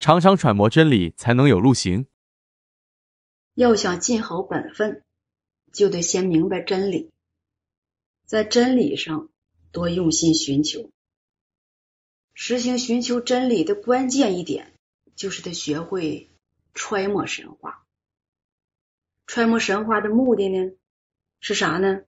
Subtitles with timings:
[0.00, 2.06] 常常揣摩真理，才能有路行。
[3.54, 5.02] 要想尽好本分，
[5.72, 7.10] 就得先明白真理，
[8.24, 9.28] 在真理上
[9.72, 10.90] 多用心寻求。
[12.32, 14.72] 实行寻求真理的关键一点，
[15.16, 16.30] 就是得学会
[16.74, 17.84] 揣摩神话。
[19.26, 20.70] 揣摩神话的目的呢，
[21.40, 22.02] 是啥呢？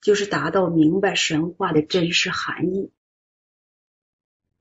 [0.00, 2.90] 就是达到明白神话的真实含义。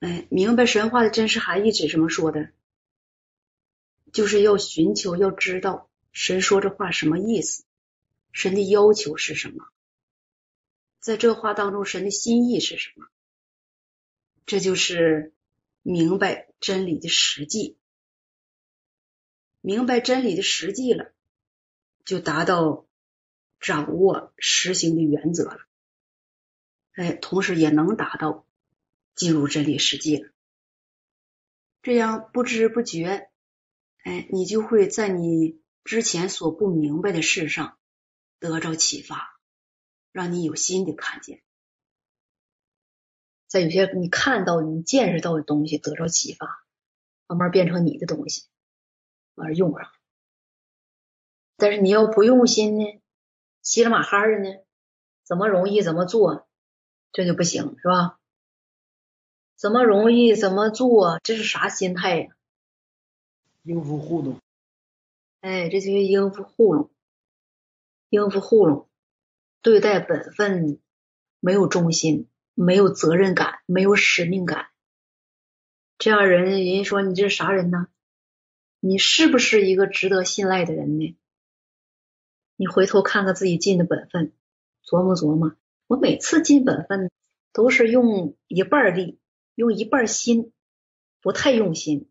[0.05, 2.51] 哎，明白神话的真实含义指什么说的？
[4.13, 7.65] 就是要寻求，要知道神说这话什么意思，
[8.31, 9.67] 神的要求是什么，
[10.99, 13.07] 在这话当中，神的心意是什么？
[14.45, 15.33] 这就是
[15.81, 17.75] 明白真理的实际。
[19.59, 21.11] 明白真理的实际了，
[22.03, 22.85] 就达到
[23.59, 25.65] 掌握实行的原则了。
[26.91, 28.45] 哎，同时也能达到。
[29.15, 30.29] 进入真理世界了，
[31.81, 33.29] 这样不知不觉，
[34.03, 37.77] 哎，你就会在你之前所不明白的事上
[38.39, 39.39] 得着启发，
[40.11, 41.41] 让你有新的看见，
[43.47, 46.65] 在有些你看到、你见识到的东西得着启发，
[47.27, 48.47] 慢慢变成你的东西，
[49.35, 49.89] 完了用上。
[51.55, 53.01] 但是你要不用心呢，
[53.61, 54.65] 稀里马哈的呢，
[55.23, 56.49] 怎么容易怎么做，
[57.13, 58.19] 这就不行，是吧？
[59.55, 61.19] 怎么容易怎么做？
[61.23, 62.35] 这是啥心态呀？
[63.63, 64.39] 应付糊弄。
[65.39, 66.91] 哎，这就是应付糊弄，
[68.09, 68.89] 应付糊弄，
[69.61, 70.79] 对待本分
[71.39, 74.67] 没有忠心，没有责任感，没有使命感。
[75.97, 77.87] 这样人，人家说你这是啥人呢？
[78.81, 81.17] 你是不是一个值得信赖的人呢？
[82.57, 84.33] 你回头看看自己尽的本分，
[84.85, 85.55] 琢磨琢磨。
[85.87, 87.09] 我每次尽本分
[87.53, 89.17] 都是用一半力。
[89.55, 90.53] 用一半心，
[91.21, 92.09] 不太用心，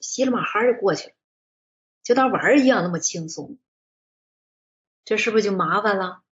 [0.00, 1.14] 稀里马哈就过去了，
[2.02, 3.58] 就当玩一样那么轻松，
[5.04, 6.22] 这是不是就麻烦了？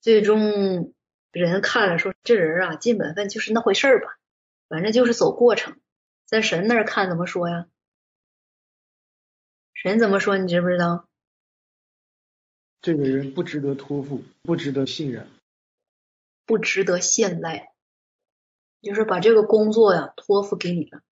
[0.00, 0.94] 最终
[1.32, 4.18] 人看了说，这人啊尽本分就是那回事吧，
[4.68, 5.78] 反正就是走过程。
[6.24, 7.66] 在神那儿看怎么说呀？
[9.74, 10.38] 神怎么说？
[10.38, 11.08] 你知不知道？
[12.80, 15.28] 这个人不值得托付，不值得信任，
[16.46, 17.72] 不值得信赖。
[18.80, 21.02] 就是把这个工作呀托付给你了，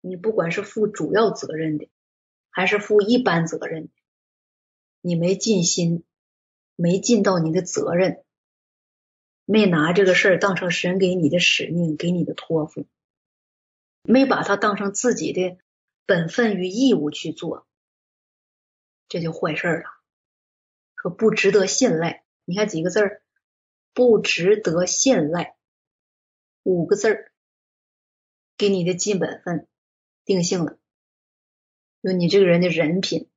[0.00, 1.90] 你不管是负主要责任的，
[2.50, 3.90] 还是负一般责任的，
[5.02, 6.04] 你没尽心，
[6.74, 8.24] 没尽到你的责任，
[9.44, 12.86] 没拿这个事儿当成神给你的使命，给你的托付，
[14.02, 15.58] 没把它当成自己的
[16.06, 17.66] 本分与义务去做，
[19.08, 19.84] 这就坏事了，
[20.96, 22.24] 说不值得信赖。
[22.46, 23.22] 你看几个字儿，
[23.92, 25.56] 不值得信赖。
[26.66, 27.32] 五个字儿，
[28.58, 29.68] 给你的尽本分
[30.24, 30.78] 定性了，
[32.02, 33.30] 就你这个人的人品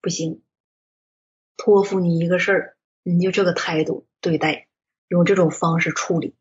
[0.00, 0.42] 不行，
[1.58, 4.66] 托付你一个事儿，你就这个态度对待，
[5.08, 6.34] 用这种方式处理，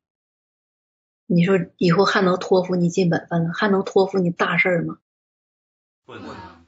[1.25, 5.01] 你说以后还能托付你尽本分了，还能托付你大事儿吗？
[6.05, 6.65] 不能。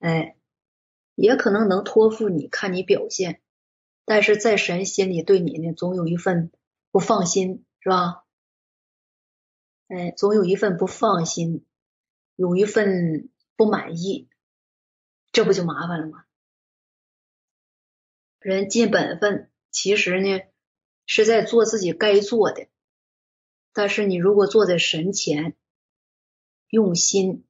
[0.00, 0.36] 哎，
[1.14, 3.40] 也可能能托付你，看你表现，
[4.04, 6.52] 但是在神心里对你呢，总有一份
[6.90, 8.23] 不放心，是吧？
[9.94, 11.64] 哎，总有一份不放心，
[12.34, 14.28] 有一份不满意，
[15.30, 16.24] 这不就麻烦了吗？
[18.40, 20.40] 人尽本分，其实呢
[21.06, 22.66] 是在做自己该做的，
[23.72, 25.56] 但是你如果坐在神前
[26.70, 27.46] 用心，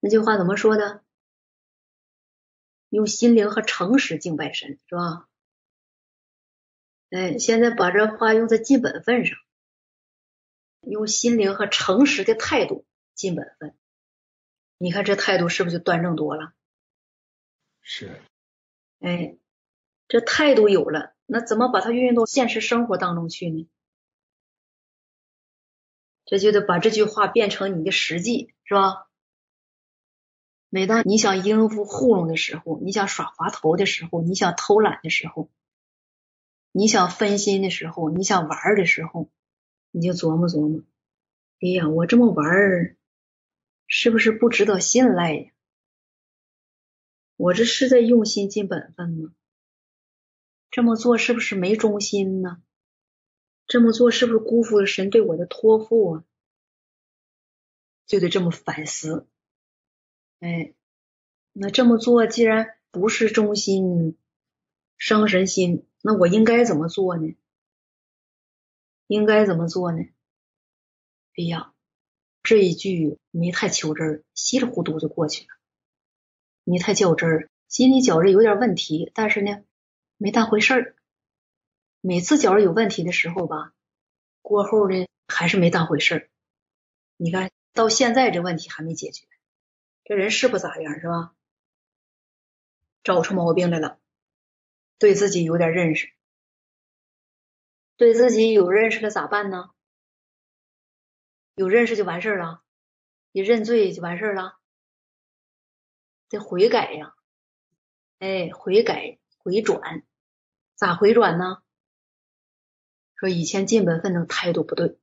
[0.00, 1.04] 那句话怎么说的？
[2.88, 5.28] 用心灵和诚实敬拜神，是吧？
[7.10, 9.38] 哎，现在把这话用在尽本分上。
[10.82, 12.84] 用心灵和诚实的态度
[13.14, 13.74] 尽本分，
[14.78, 16.52] 你看这态度是不是就端正多了？
[17.80, 18.20] 是，
[19.00, 19.36] 哎，
[20.08, 23.68] 这态度有了，那怎么把它运用到现实生活当中去呢？
[26.24, 29.08] 这就得把这句话变成你的实际，是吧？
[30.68, 35.50] 每当你想应付糊弄的时候，你想耍滑头的时候，你想偷懒的时候，
[36.72, 39.30] 你想分心的时候，你想玩的时候。
[39.92, 40.82] 你就琢磨琢磨，
[41.60, 42.96] 哎呀，我这么玩儿，
[43.86, 45.52] 是不是不值得信赖呀？
[47.36, 49.34] 我这是在用心尽本分吗？
[50.70, 52.62] 这么做是不是没忠心呢？
[53.66, 56.24] 这么做是不是辜负了神对我的托付啊？
[58.06, 59.28] 就得这么反思。
[60.40, 60.74] 哎，
[61.52, 64.16] 那这么做既然不是忠心，
[64.96, 67.36] 伤神心，那我应该怎么做呢？
[69.12, 69.98] 应该怎么做呢？
[71.36, 71.74] 哎呀，
[72.42, 75.48] 这一句没太求真儿，稀里糊涂就过去了，
[76.64, 79.62] 没太较真儿，心里觉着有点问题，但是呢，
[80.16, 80.96] 没当回事儿。
[82.00, 83.74] 每次觉着有问题的时候吧，
[84.40, 86.30] 过后呢还是没当回事儿。
[87.18, 89.26] 你看到现在这问题还没解决，
[90.04, 91.34] 这人是不咋样是吧？
[93.04, 93.98] 找出毛病来了，
[94.98, 96.10] 对自己有点认识，
[98.02, 99.70] 对自己有认识了咋办呢？
[101.54, 102.60] 有认识就完事儿了，
[103.30, 104.58] 你认罪就完事儿了，
[106.28, 107.14] 得悔改呀！
[108.18, 110.02] 哎，悔改回转，
[110.74, 111.62] 咋回转呢？
[113.14, 114.98] 说以前尽本分的态度不对，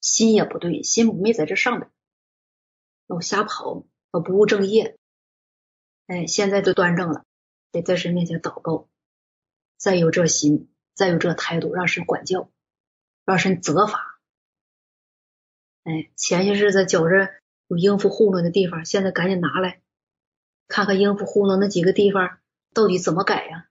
[0.00, 1.92] 心也不对，心没在这上边，
[3.06, 4.98] 老瞎跑，老不务正业。
[6.08, 7.24] 哎，现在都端正了，
[7.70, 8.88] 得在神面前祷告，
[9.76, 12.50] 再有这心，再有这态度，让神管教，
[13.24, 14.20] 让神责罚。
[15.84, 17.30] 哎，前些日子觉着
[17.66, 19.82] 有应付糊弄的地方，现在赶紧拿来
[20.68, 22.38] 看看应付糊弄那几个地方
[22.72, 23.68] 到底怎么改呀？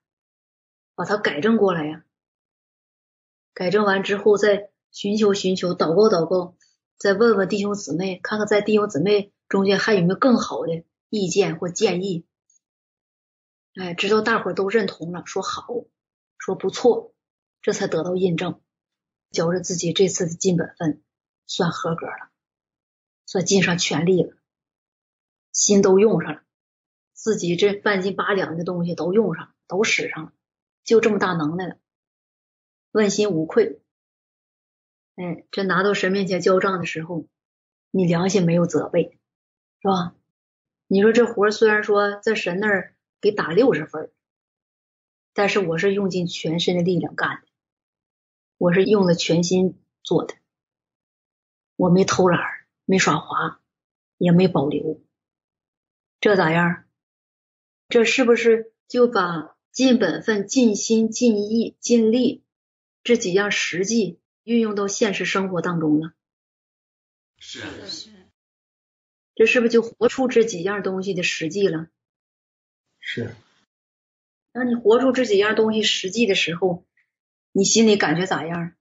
[0.93, 2.03] 把它改正过来呀！
[3.53, 6.55] 改正完之后再寻求寻求，祷告祷告，
[6.97, 12.25] 再问问弟兄姊妹，看看在弟兄姊妹中间还有没有更好的意见或建议。
[13.75, 15.65] 哎，直到大伙都认同了，说好，
[16.37, 17.10] 说不错，
[17.61, 18.61] 这才得到印证，
[19.31, 21.01] 觉着自己这次的尽本分。
[21.47, 22.29] 算合格了，
[23.25, 24.37] 算尽上全力了，
[25.51, 26.43] 心都用上了，
[27.11, 30.33] 自己这半斤八两的东西都用上，都使上了，
[30.85, 31.77] 就这么大能耐了，
[32.91, 33.81] 问心无愧。
[35.15, 37.27] 哎，这拿到神面前交账的时候，
[37.89, 39.19] 你良心没有责备，
[39.81, 40.15] 是吧？
[40.87, 44.09] 你说这活虽然说在神那儿给打六十分，
[45.33, 47.50] 但是我是用尽全身的力量干的，
[48.61, 50.35] 我是用了全心做的。
[51.75, 52.39] 我没偷懒，
[52.85, 53.59] 没耍滑，
[54.19, 55.01] 也没保留，
[56.19, 56.83] 这咋样？
[57.89, 62.43] 这是不是就把尽本分、尽心、尽意、尽力
[63.01, 66.13] 这几样实际运用到现实生活当中了？
[67.39, 68.11] 是是，
[69.33, 71.87] 这是不是就活出这几样东西的实际了？
[72.99, 73.35] 是。
[74.51, 76.85] 当你活出这几样东西实际的时候，
[77.51, 78.73] 你心里感觉咋样？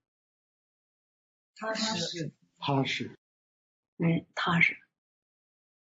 [1.56, 2.32] 踏实。
[2.58, 3.19] 踏实，
[3.99, 4.76] 哎，踏实。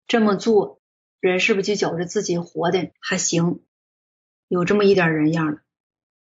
[0.07, 0.81] 这么做，
[1.21, 3.65] 人是不是就觉着自己活的还行，
[4.49, 5.63] 有这么一点人样了，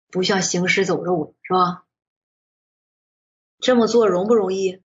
[0.09, 1.85] 不像行尸走肉了，是吧？
[3.59, 4.81] 这么做容不容易？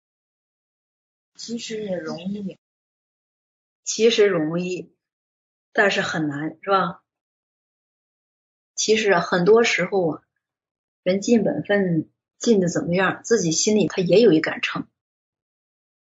[1.35, 2.59] 其实也容易，
[3.83, 4.93] 其实容易，
[5.71, 7.03] 但是很难，是吧？
[8.75, 10.23] 其实很多时候啊，
[11.07, 14.89] 人尽本分尽的怎么样，自己心里他也有一杆秤。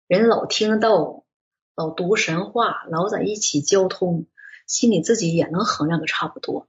[0.08, 1.24] 人老听到，
[1.74, 4.26] 老读神话，老在一起交通，
[4.68, 6.68] 心里自己也能衡量个差不多。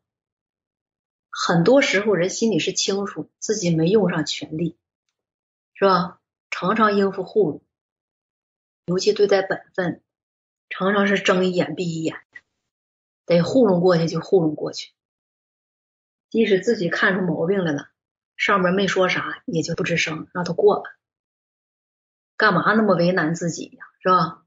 [1.29, 4.79] 很多时候人心里是清楚自己没用上全力，
[5.75, 6.21] 是吧？
[6.51, 7.63] 常常应付糊弄，
[8.85, 10.05] 尤其对待本分，
[10.69, 12.15] 常常是睁一眼闭一眼，
[13.27, 14.93] 得糊弄过去就糊弄过去。
[16.29, 17.91] 即使自己看出毛病来了，
[18.41, 20.89] 上面没说啥，也就不吱声，让他过吧。
[22.39, 23.85] 干嘛那么为难自己呀？
[24.01, 24.47] 是吧？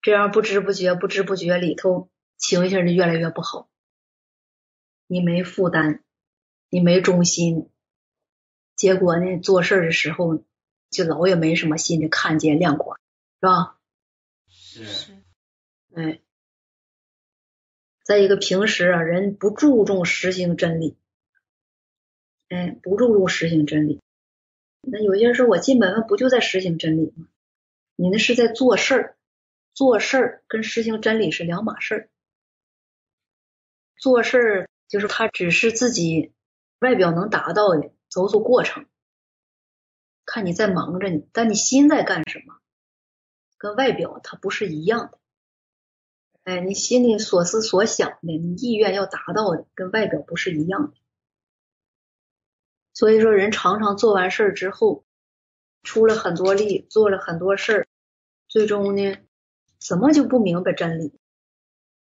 [0.00, 3.68] 这样不知不觉、不知不觉里头情绪就越来越不好。
[5.06, 6.02] 你没负担，
[6.70, 7.68] 你没忠心，
[8.76, 10.42] 结果呢，做事的时候
[10.88, 12.98] 就老也没什么心的看见亮光，
[13.40, 13.78] 是吧？
[14.48, 15.22] 是。
[15.94, 16.22] 哎，
[18.04, 20.96] 再一个，平时啊，人不注重实行真理，
[22.48, 24.00] 哎，不注重实行真理。
[24.80, 27.26] 那有些人说，我尽本分不就在实行真理吗？
[27.96, 29.14] 你那是在做事，
[29.72, 32.10] 做事跟实行真理是两码事儿。
[33.96, 36.32] 做事就是他只是自己
[36.80, 38.86] 外表能达到的，走走过程，
[40.26, 42.58] 看你在忙着呢，但你心在干什么，
[43.56, 45.18] 跟外表它不是一样的。
[46.42, 50.96] 哎，你心里所思所想的，你意愿要达到的，跟外表不是一样的。
[52.94, 55.04] 所以说，人常常做完事儿之后，
[55.82, 57.86] 出了很多力，做了很多事儿，
[58.48, 59.18] 最终呢，
[59.80, 61.12] 怎么就不明白真理？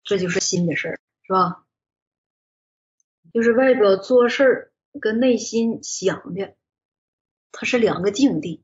[0.04, 1.66] 这就是心的事儿，是吧？
[3.34, 4.72] 就是外表做事儿
[5.02, 6.56] 跟内心想的，
[7.52, 8.64] 它是两个境地。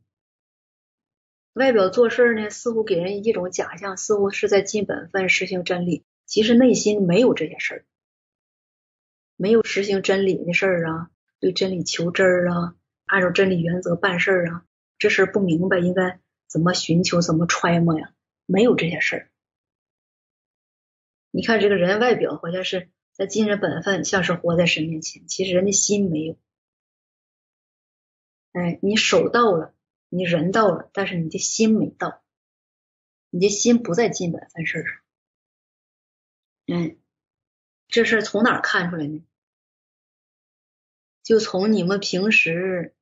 [1.54, 7.86] 外表做事儿呢，似乎给人一种假象，似乎是在尽本分、实行真理，其实内心没有这些事儿，
[9.36, 11.10] 没有实行真理的事儿啊。
[11.40, 14.66] 对真理求真儿啊，按照真理原则办事儿啊，
[14.98, 18.14] 这事儿不明白，应该怎么寻求，怎么揣摩呀？
[18.46, 19.32] 没有这些事儿。
[21.32, 26.38] 你看这个人外表好像是在尽着本分，像是活在神面前，其实人的心没有。
[28.52, 29.76] 哎，你手到了，
[30.10, 32.24] 你人到了，但是你的心没到，
[33.30, 34.94] 你的心不在尽本分事上。
[36.66, 36.98] 嗯，
[37.88, 39.24] 这事从哪看出来呢？
[41.24, 42.96] 就从你们平时，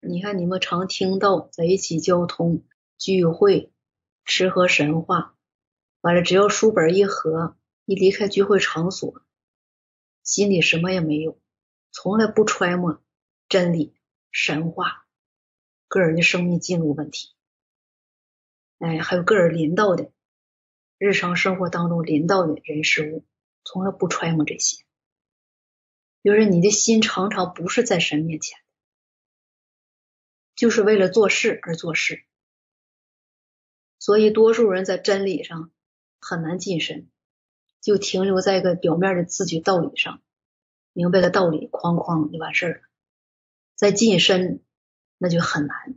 [0.00, 2.64] 你看你们常听到在一起交通、
[2.98, 3.72] 聚会、
[4.24, 5.34] 吃喝神话，
[6.00, 9.22] 完了只要书本一合，一离开聚会场所，
[10.22, 11.38] 心里什么也没有，
[11.90, 13.02] 从来不揣摩
[13.48, 13.94] 真理。
[14.32, 15.06] 神话，
[15.88, 17.34] 个人的生命进入问题，
[18.78, 20.12] 哎，还有个人临到的
[20.98, 23.24] 日常生活当中临到的人事物，
[23.64, 24.84] 从来不揣摩这些，
[26.22, 28.58] 就是你的心常常不是在神面前，
[30.54, 32.24] 就是为了做事而做事，
[33.98, 35.70] 所以多数人在真理上
[36.20, 37.08] 很难近身，
[37.80, 40.22] 就停留在一个表面的字句道理上，
[40.92, 42.82] 明白了道理，哐哐就完事儿了。
[43.74, 44.62] 再近身
[45.16, 45.94] 那就很难，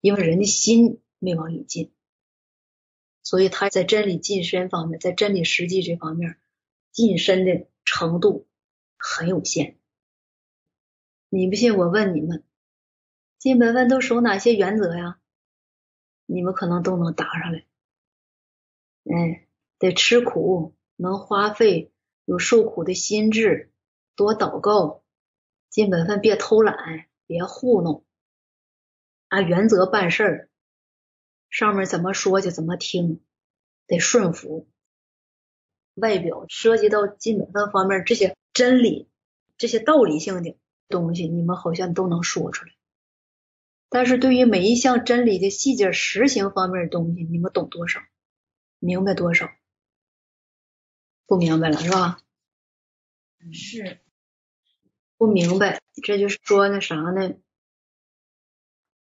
[0.00, 1.92] 因为人的心没往里进，
[3.24, 6.38] 所以他在真理近身方面，在真理实际这方面
[6.92, 8.46] 近身的程度
[9.02, 9.78] 很有限。
[11.28, 12.44] 你不信，我问你们，
[13.38, 15.18] 金本分都守哪些原则呀？
[16.26, 17.66] 你们可能都能答上来。
[19.04, 21.92] 哎，得吃苦，能花费，
[22.24, 23.72] 有受苦的心智，
[24.14, 25.02] 多祷告。
[25.68, 28.04] 尽本分，别偷懒，别糊弄，
[29.28, 30.50] 按原则办事儿。
[31.50, 33.20] 上面怎么说就怎么听，
[33.86, 34.68] 得顺服。
[35.94, 39.08] 外表涉及到尽本分方面这些真理、
[39.56, 40.56] 这些道理性的
[40.88, 42.72] 东西，你们好像都能说出来。
[43.88, 48.00] 但是对于每一项真理的细节实行方面的东西，你们懂多少？
[48.78, 49.50] 明白多少？
[51.26, 52.20] 不明白了是吧？
[53.52, 53.98] 是。
[55.16, 57.34] 不明白，这就是说那啥呢？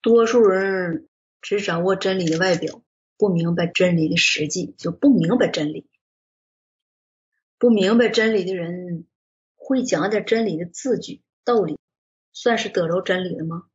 [0.02, 1.09] 多数人
[1.40, 2.83] 只掌握真理的外表，
[3.16, 5.88] 不明白真理的实际，就不明白真理。
[7.59, 9.07] 不明白真理的人，
[9.71, 11.79] 会讲点真理的字句道理，
[12.33, 13.69] 算是得着真理了吗？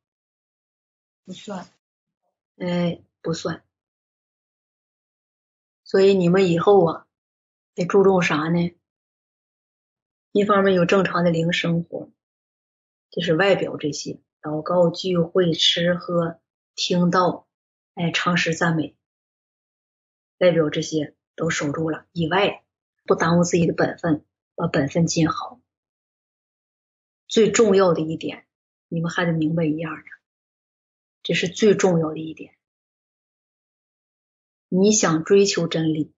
[1.24, 1.66] 不算。
[2.58, 3.64] 哎，不算。
[5.84, 7.06] 所以你们以后啊，
[7.74, 8.78] 得注重啥呢？
[10.32, 12.10] 一方面有正常的灵生活。
[13.08, 16.42] 就是外表这些，祷告、聚会、吃喝、
[16.74, 17.48] 听到，
[17.94, 18.94] 哎，常识赞美，
[20.40, 22.04] 外表这些都守住了。
[22.12, 22.66] 以外，
[23.06, 25.58] 不耽误自己的本分，把本分尽好。
[27.28, 28.46] 最重要的一点，
[28.88, 30.04] 你们还得明白一样的，
[31.22, 32.54] 这是最重要的一点。
[34.68, 36.12] 你想追求真理，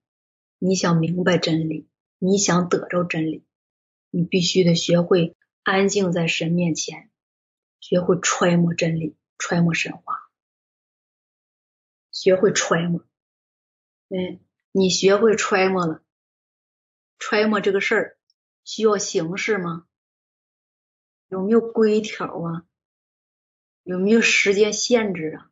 [0.57, 1.87] 你想明白真理，
[2.17, 3.43] 你想得着真理，
[4.09, 5.35] 你必须得学会。
[5.61, 7.11] 安静在神面前，
[7.79, 10.29] 学会揣摩真理，揣摩神话，
[12.11, 13.05] 学会揣摩。
[14.07, 14.39] 嗯，
[14.71, 16.01] 你学会揣摩了，
[17.19, 18.17] 揣摩这个事儿
[18.63, 19.85] 需要形式吗？
[21.29, 22.65] 有没有规条啊？
[23.83, 25.49] 有没有时间限制啊？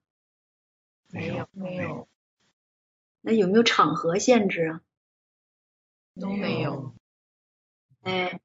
[1.09, 2.07] 没有，没有。
[3.21, 4.81] 那有没有场合限制啊？
[6.19, 6.93] 都没有。
[8.01, 8.41] 哎。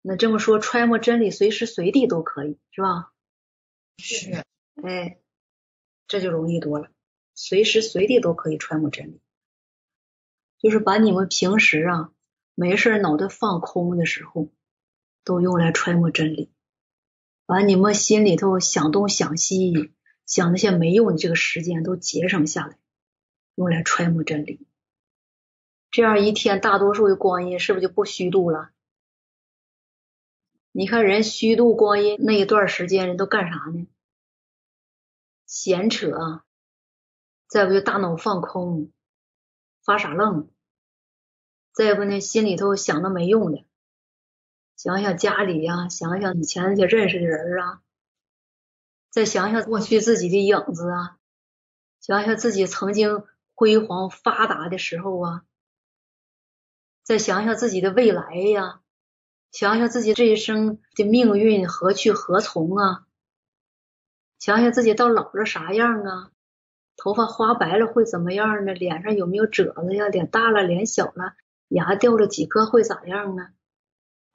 [0.00, 3.12] 那这么说，揣摩真理随时随地都可以，是吧？
[3.98, 4.44] 是。
[4.82, 5.18] 哎，
[6.06, 6.88] 这就容易多了，
[7.34, 9.20] 随时随地都可以揣摩真理。
[10.58, 12.12] 就是把你们平时啊
[12.54, 14.48] 没事脑袋放空的时候，
[15.28, 16.50] 都用来揣摩真理，
[17.44, 19.92] 把你们心里头想东想西、
[20.24, 22.78] 想那些没用的这个时间都节省下来，
[23.54, 24.66] 用来揣摩真理。
[25.90, 28.70] 这样一天大多数的光阴是不是就不虚度了？
[30.72, 33.86] 你看人虚度光阴那一段时间，人都干啥呢？
[35.44, 36.42] 闲扯，
[37.48, 38.90] 再不就大脑放空，
[39.84, 40.48] 发傻愣，
[41.72, 43.67] 再不呢心里头想的没用的，
[44.78, 47.82] 想想家里呀，想想以前那些认识的人啊，
[49.10, 51.18] 再想想过去自己的影子啊，
[52.00, 53.24] 想想自己曾经
[53.56, 55.42] 辉煌发达的时候啊，
[57.02, 58.80] 再想想自己的未来呀。
[59.50, 63.06] 想想自己这一生的命运何去何从啊？
[64.38, 66.30] 想想自己到老了啥样啊？
[66.96, 68.74] 头发花白了会怎么样呢？
[68.74, 70.06] 脸上有没有褶子呀？
[70.06, 71.34] 脸大了，脸小了，
[71.66, 73.50] 牙掉了几颗会咋样啊？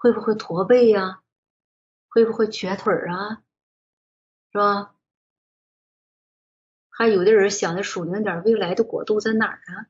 [0.03, 1.21] 会不会驼背呀？
[2.09, 3.41] 会不会瘸腿啊？
[4.51, 4.95] 是吧？
[6.89, 9.87] 还有的人想的属灵点，未来的国度在哪儿啊？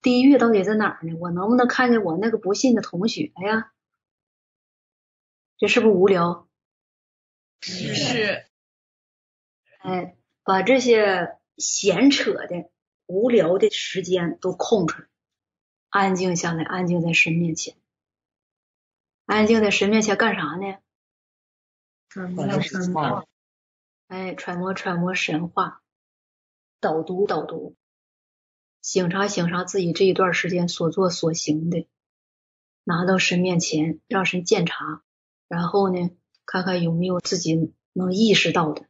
[0.00, 1.14] 地狱到底在哪儿呢？
[1.16, 3.70] 我能不能看见我那个不信的同学呀？
[5.58, 6.48] 这是不是无聊？
[7.60, 8.46] 是
[9.80, 12.70] 哎，把这些闲扯的、
[13.04, 15.08] 无聊的时间都空出来，
[15.90, 17.76] 安静下来，安静在神面前，
[19.28, 20.78] 安静在神面前干啥呢？
[22.62, 23.26] 神话
[24.06, 25.82] 哎，揣摩揣摩神话，
[26.80, 27.76] 导读导读，
[28.80, 31.86] 醒察醒察自己这一段时间所做所行的，
[32.84, 35.02] 拿到神面前，让神鉴察，
[35.46, 36.08] 然后呢，
[36.46, 38.86] 看看有没有自己能意识到的、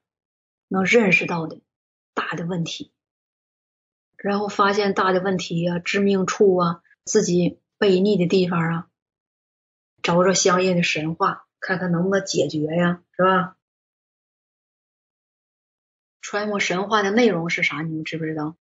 [0.68, 1.61] 能认识到的
[2.14, 2.92] 大的问题，
[4.16, 8.90] 然后发现大的问题啊、致命处啊、自己悖逆的地方啊，
[10.02, 13.57] 找找相应的神话，看看能不能解决呀，是吧？
[16.21, 17.83] 揣摩神话的内容是啥？
[17.83, 18.57] 你们知不知道？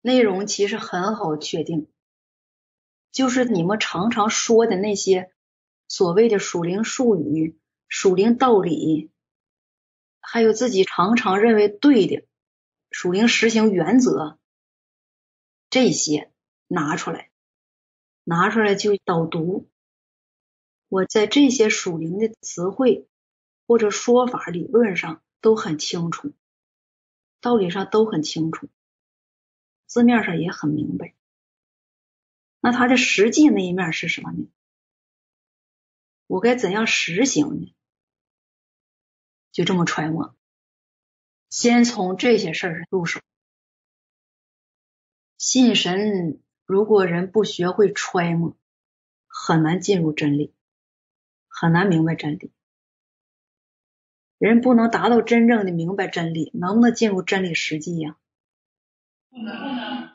[0.00, 1.90] 内容其实很好确定，
[3.10, 5.32] 就是你们常常说的那些
[5.88, 9.10] 所谓的属灵术语、属灵道理，
[10.20, 12.26] 还有自己常常认为对的
[12.90, 14.38] 属灵实行原则，
[15.70, 16.30] 这些
[16.66, 17.30] 拿出来，
[18.24, 19.68] 拿出来就导读。
[20.88, 23.06] 我在这些属灵的词汇
[23.66, 25.20] 或者说法理论上。
[25.44, 26.32] 都很清楚，
[27.42, 28.70] 道理上都很清楚，
[29.84, 31.12] 字面上也很明白。
[32.60, 34.48] 那它的实际那一面是什么呢？
[36.26, 37.74] 我该怎样实行呢？
[39.52, 40.34] 就这么揣摩，
[41.50, 43.20] 先从这些事儿入手。
[45.36, 48.56] 信神，如果人不学会揣摩，
[49.26, 50.54] 很难进入真理，
[51.46, 52.50] 很难明白真理。
[54.38, 58.16] 人不能达到真正的明白真理，能不能进入真理实际呀？
[59.30, 60.10] 不能。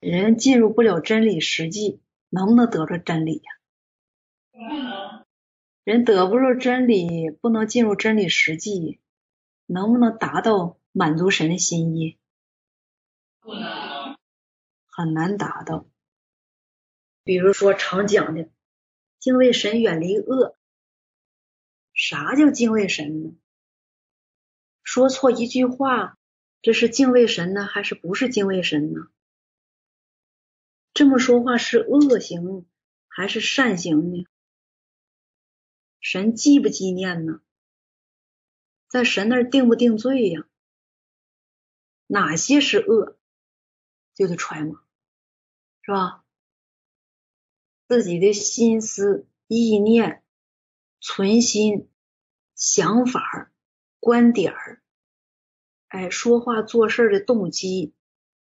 [0.00, 2.00] 人进入不了真理实际，
[2.30, 3.52] 能不能得着真理呀？
[4.52, 5.24] 不能。
[5.84, 9.00] 人得不着真理，不能进入真理实际，
[9.66, 12.18] 能不能达到满足神的心意？
[13.40, 13.81] 不能。
[14.94, 15.86] 很难达到。
[17.24, 18.50] 比如说常讲的
[19.18, 20.56] 敬畏神，远离恶。
[21.94, 23.36] 啥叫敬畏神呢？
[24.82, 26.18] 说错一句话，
[26.60, 29.08] 这是敬畏神呢，还是不是敬畏神呢？
[30.92, 32.66] 这么说话是恶行
[33.08, 34.26] 还是善行呢？
[36.00, 37.40] 神记不纪念呢？
[38.88, 40.46] 在神那儿定不定罪呀？
[42.06, 43.16] 哪些是恶，
[44.14, 44.81] 就得揣摩，
[45.82, 46.24] 是吧？
[47.88, 50.20] 自己的心思意念。
[51.04, 51.90] 存心、
[52.54, 53.52] 想法、
[53.98, 54.80] 观点儿，
[55.88, 57.92] 哎，说话做事的动机、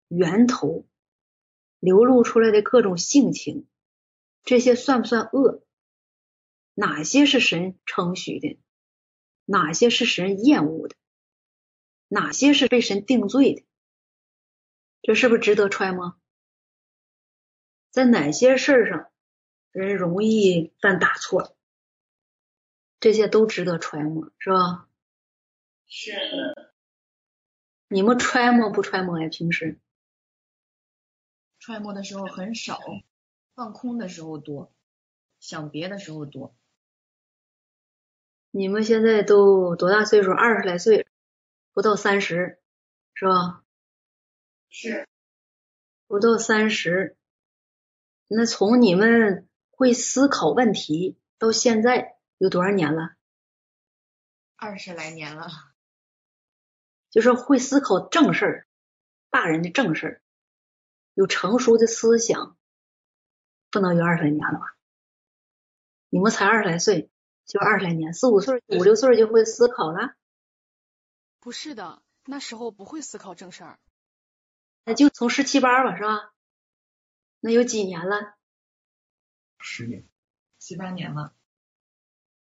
[0.09, 0.85] 源头，
[1.79, 3.67] 流露出来的各种性情，
[4.43, 5.63] 这些算不算恶？
[6.75, 8.59] 哪些是神称许的？
[9.45, 10.95] 哪些是神厌恶的？
[12.09, 13.65] 哪些是被神定罪的？
[15.01, 16.20] 这是不是值得揣摩？
[17.91, 19.11] 在哪些事儿上
[19.71, 21.55] 人容易犯大错？
[22.99, 24.87] 这些都值得揣摩，是吧？
[25.87, 26.11] 是。
[27.87, 29.27] 你们揣摩不揣摩呀？
[29.29, 29.77] 平时
[31.59, 32.79] 揣摩的时候很少，
[33.53, 34.73] 放空的时候多，
[35.39, 36.55] 想别的时候多。
[38.51, 40.31] 你们现在都多大岁数？
[40.31, 41.07] 二十来岁，
[41.73, 42.59] 不到三十，
[43.13, 43.63] 是吧？
[44.69, 45.07] 是。
[46.07, 47.17] 不到三十，
[48.33, 52.17] 那从你们会思考问题到现在。
[52.37, 53.11] 有多少年了？
[54.55, 55.47] 二十来年了。
[57.11, 58.67] 就是会思考正事儿，
[59.29, 60.21] 大人的正事儿，
[61.13, 62.57] 有成熟的思想，
[63.69, 64.75] 不能有二十来年了吧？
[66.09, 67.11] 你们才二十来岁，
[67.45, 70.15] 就二十来年，四五岁、五六岁就会思考了？
[71.39, 73.79] 不是的，那时候不会思考正事儿。
[74.83, 76.33] 那就从十七八吧，是吧？
[77.43, 78.35] 那有几年了？
[79.57, 80.07] 十年，
[80.59, 81.35] 七八年了。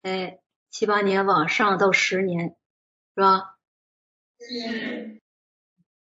[0.01, 2.57] 哎，七八年往上到十年，
[3.14, 3.59] 是吧？
[4.38, 5.20] 是。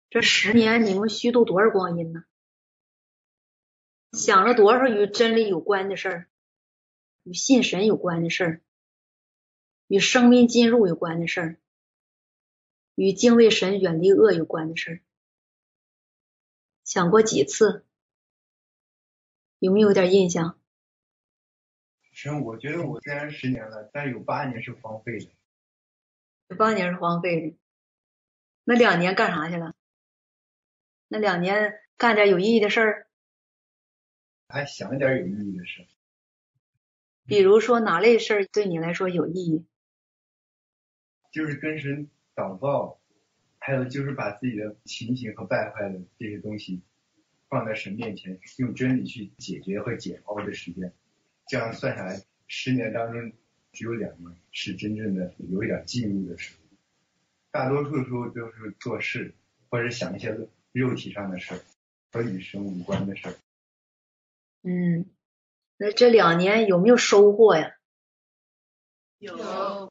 [0.08, 2.24] 这十年你们虚度多少光阴呢？
[4.12, 6.28] 想了多少与真理有关的事儿，
[7.24, 8.62] 与信神有关的事儿，
[9.88, 11.60] 与生命进入有关的事儿，
[12.94, 15.00] 与敬畏神、远离恶有关的事儿，
[16.84, 17.85] 想过几次？
[19.58, 20.58] 有没有点印象？
[22.12, 25.28] 实，我觉得我虽然十年了，但有八年是荒废的。
[26.48, 27.56] 有八年是荒废的，
[28.64, 29.74] 那两年干啥去了？
[31.08, 33.06] 那两年干点有意义的事儿，
[34.48, 35.86] 还想点有意义的事。
[37.26, 39.66] 比如说哪类事儿对你来说有意义？
[41.30, 42.98] 就是跟神祷告，
[43.58, 46.80] 还有就是把自己的情形和败坏的这些东西
[47.48, 50.92] 放在神面前，用真理去解决和解剖的时间，
[51.48, 53.32] 这样算下来，十年当中
[53.72, 56.58] 只有两年是真正的有一点进入的时候，
[57.50, 59.34] 大多数时候都是做事
[59.70, 60.36] 或者想一些
[60.72, 61.60] 肉体上的事儿
[62.12, 63.34] 和与神无关的事儿。
[64.62, 65.06] 嗯，
[65.76, 67.72] 那这两年有没有收获呀？
[69.18, 69.90] 有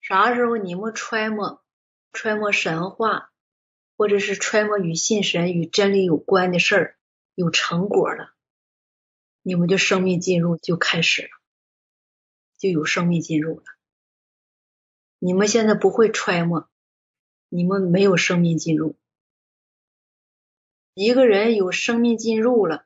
[0.00, 1.64] 啥时候你们揣摩
[2.12, 3.31] 揣摩神话，
[3.96, 6.98] 或者是揣摩与信神、与真理有关的事儿
[7.34, 8.34] 有成果了，
[9.42, 11.28] 你们的生命进入就开始了，
[12.58, 13.64] 就有生命进入了。
[15.18, 16.68] 你们现在不会揣摩，
[17.48, 18.96] 你们没有生命进入。
[20.94, 22.84] 一个人有生命进入了，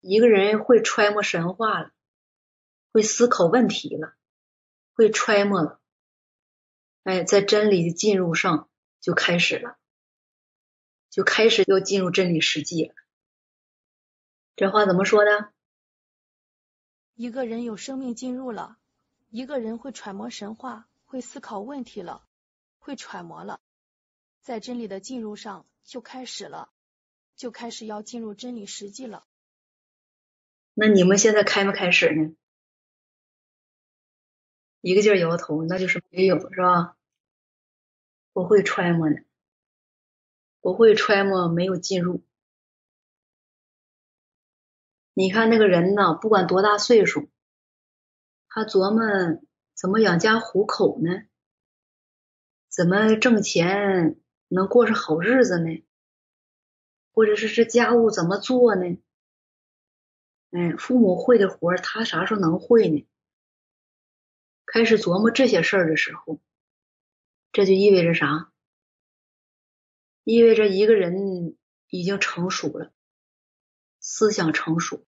[0.00, 1.90] 一个人会揣摩神话了，
[2.92, 4.14] 会思考问题了，
[4.92, 5.80] 会揣摩了。
[7.02, 8.68] 哎，在真理的进入上
[9.00, 9.78] 就开始了，
[11.10, 12.94] 就开始要进入真理实际了。
[14.56, 15.52] 这话怎么说的？
[17.14, 18.78] 一个人有生命进入了，
[19.28, 22.26] 一个人会揣摩神话，会思考问题了，
[22.78, 23.60] 会揣摩了，
[24.40, 26.70] 在真理的进入上就开始了，
[27.36, 29.26] 就开始要进入真理实际了。
[30.72, 32.34] 那你们现在开没开始呢？
[34.80, 36.96] 一个劲儿摇头，那就是没有，是吧？
[38.32, 39.16] 不会揣摩呢，
[40.60, 42.22] 不会揣摩，没有进入。
[45.14, 47.28] 你看那个人呢，不管多大岁数，
[48.48, 49.42] 他琢磨
[49.74, 51.24] 怎么养家糊口呢？
[52.68, 55.84] 怎么挣钱能过上好日子呢？
[57.12, 58.98] 或者是这家务怎么做呢？
[60.52, 63.06] 哎，父母会的活，他啥时候能会呢？
[64.66, 66.40] 开始琢磨这些事儿的时候，
[67.50, 68.52] 这就意味着啥？
[70.30, 71.56] 意味着一个人
[71.88, 72.92] 已经成熟了，
[73.98, 75.04] 思想成熟。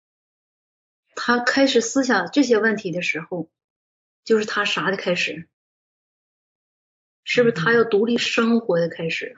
[1.16, 3.50] 他开始思想这些问题的时候，
[4.24, 5.48] 就是他啥的开始？
[7.24, 9.36] 是不是他要独立生活的开始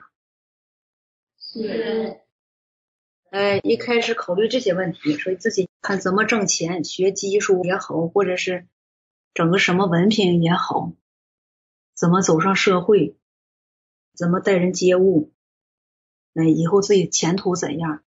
[1.38, 2.20] 是。
[3.30, 8.66] 哎，一开始考虑这些问题，说自己看怎么挣钱，学技术也好，或者是。
[9.34, 10.94] 整个什么文凭也好，
[11.92, 13.16] 怎么走上社会，
[14.14, 15.33] 怎么待人接物，
[16.34, 18.04] 那以后自己前途怎样？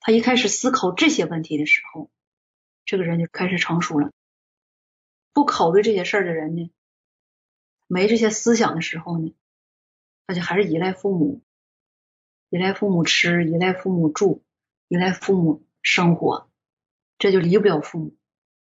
[0.00, 2.10] 他一开始思考这些问题的时候，
[2.84, 4.12] 这个人就开始成熟了。
[5.32, 6.70] 不考虑这些事儿的人呢，
[7.88, 9.34] 没这些思想的时候呢，
[10.26, 11.42] 他就还是依赖父母，
[12.50, 14.42] 依赖父母吃，依赖父母住，
[14.86, 16.48] 依赖父母生活，
[17.18, 18.16] 这就离不了父母，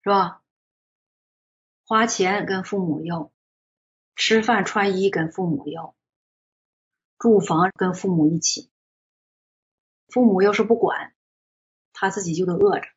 [0.03, 0.43] 是吧？
[1.85, 3.31] 花钱跟父母要，
[4.15, 5.95] 吃饭穿衣跟父母要，
[7.19, 8.71] 住房跟父母一起。
[10.07, 11.13] 父母要是不管，
[11.93, 12.87] 他自己就得饿着，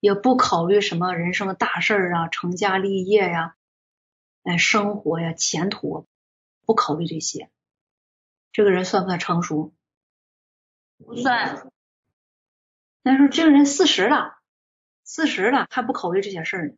[0.00, 3.56] 也不考虑什么人生的大事啊，成家立业呀，
[4.44, 6.06] 哎，生活呀，前途，
[6.64, 7.50] 不考虑这些。
[8.52, 9.74] 这个人算不算成熟？
[10.98, 11.70] 不算。
[13.02, 14.38] 但是这个人四十了，
[15.02, 16.74] 四十了还不考虑这些事儿呢。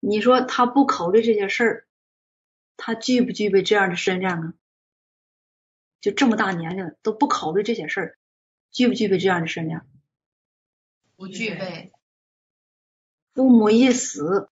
[0.00, 1.88] 你说他不考虑这些事儿，
[2.76, 4.54] 他具不具备这样的身量呢？
[6.02, 8.18] 就这么大年龄都不考虑这些事儿，
[8.72, 9.86] 具不具备这样的身量？
[11.16, 11.92] 不具备。
[13.34, 14.50] 父母一死，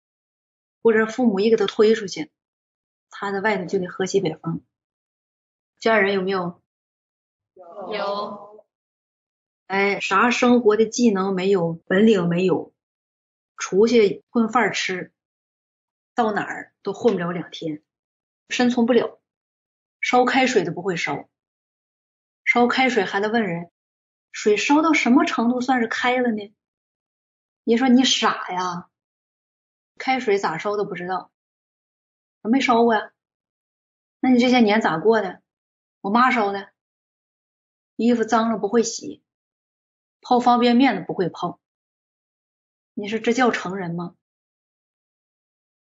[0.80, 2.30] 或者父母一给他推出去，
[3.10, 4.62] 他在外头就得喝西北风。
[5.80, 6.62] 家人有没有？
[7.92, 8.64] 有。
[9.66, 12.72] 哎，啥生活的技能没有，本领没有，
[13.56, 15.12] 出去混饭吃。
[16.14, 17.82] 到哪儿都混不了两天，
[18.48, 19.20] 生存不了，
[20.00, 21.28] 烧开水都不会烧，
[22.52, 23.70] 烧开水还得问人，
[24.32, 26.52] 水烧到什么程度算是开了呢？
[27.62, 28.90] 你说你傻呀？
[29.98, 31.30] 开水咋烧都不知道，
[32.42, 33.12] 没烧过呀？
[34.18, 35.40] 那你这些年咋过的？
[36.00, 36.72] 我妈烧的，
[37.94, 39.22] 衣服脏了不会洗，
[40.20, 41.60] 泡方便面都不会泡，
[42.94, 44.16] 你说这叫成人吗？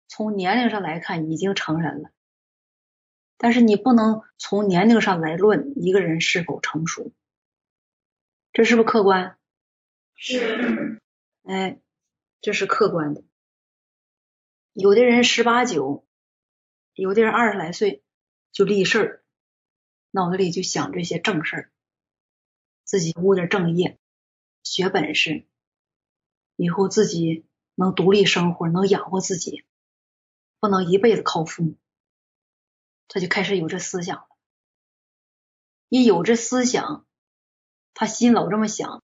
[0.07, 2.11] 从年龄上来看，已经成人了，
[3.45, 7.11] 但是你不能从年龄上来论一个人是否成熟，
[8.53, 9.37] 这是不是客观？
[10.15, 10.99] 是。
[11.43, 11.79] 哎，
[12.41, 13.23] 这是客观的。
[14.73, 16.03] 有的人十八九，
[16.95, 18.01] 有的人二十来岁
[18.51, 19.23] 就立事儿，
[20.09, 21.71] 脑子里就想这些正事儿，
[22.83, 23.99] 自己务点正业，
[24.63, 25.45] 学本事，
[26.55, 29.63] 以后自己能独立生活，能养活自己，
[30.59, 31.77] 不能一辈子靠父母，
[33.07, 34.27] 他就开始有这思想了。
[35.89, 37.05] 一有这思想，
[37.93, 39.03] 他心老这么想，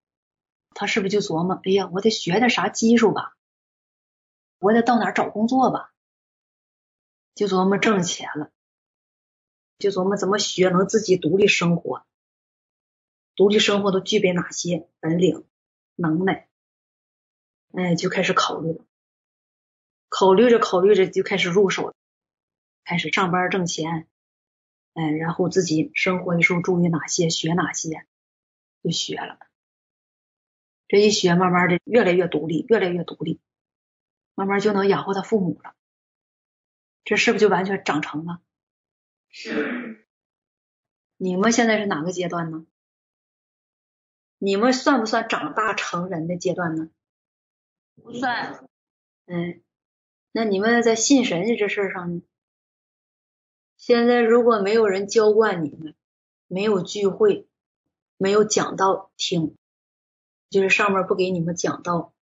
[0.74, 3.36] 他是不是就琢磨：哎呀，我得学点啥技术吧，
[4.60, 5.94] 我得到哪找工作吧，
[7.36, 8.52] 就琢磨挣钱了，
[9.78, 12.06] 就琢磨怎么学能自己独立生活，
[13.36, 15.46] 独立生活都具备哪些本领、
[15.96, 16.50] 能耐？
[17.74, 18.84] 哎，就开始考虑了，
[20.10, 21.94] 考虑着考虑着就开始入手了，
[22.84, 24.08] 开始上班挣钱。
[24.94, 28.06] 嗯，然后自己生活的时候注意哪些，学哪些，
[28.84, 29.40] 就学了。
[30.90, 33.40] 这一学，慢慢的越来越独立，越来越独立，
[34.36, 35.74] 慢慢就能养活他父母了。
[37.06, 38.42] 这是不是就完全长成了？
[39.30, 40.06] 是。
[41.16, 42.66] 你们现在是哪个阶段呢？
[44.40, 46.90] 你们算不算长大成人的阶段呢？
[47.96, 48.68] 不算。
[49.28, 49.62] 嗯，
[50.34, 52.22] 那你们在信神的这事上呢？
[53.82, 55.96] 现在如果没有人浇灌你们，
[56.46, 57.48] 没有聚会，
[58.16, 59.58] 没有讲道听，
[60.52, 62.14] 就是上面不给你们讲道，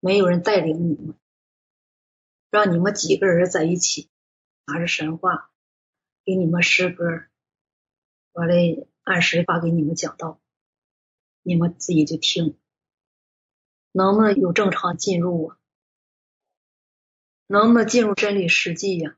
[0.00, 1.14] 没有人带领你们，
[2.50, 4.10] 让你们几个人在一起
[4.66, 5.52] 拿着神话
[6.24, 7.04] 给你们诗歌，
[8.32, 10.40] 完了按时发给你们讲道，
[11.42, 12.58] 你们自己就听，
[13.92, 15.58] 能不能有正常进入啊？
[17.46, 19.16] 能不能进入真理实际呀？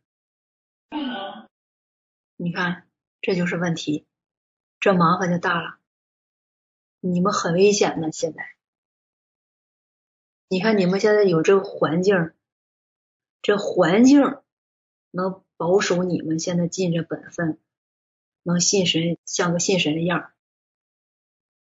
[0.90, 1.43] 不能
[2.36, 2.88] 你看，
[3.20, 4.06] 这就是问题，
[4.80, 5.78] 这麻烦就大了。
[7.00, 8.54] 你们很危险的，现在。
[10.48, 12.32] 你看你们现在有这个环境，
[13.40, 14.20] 这环境
[15.10, 17.60] 能保守你们现在尽着本分，
[18.42, 20.32] 能信神，像个信神的样。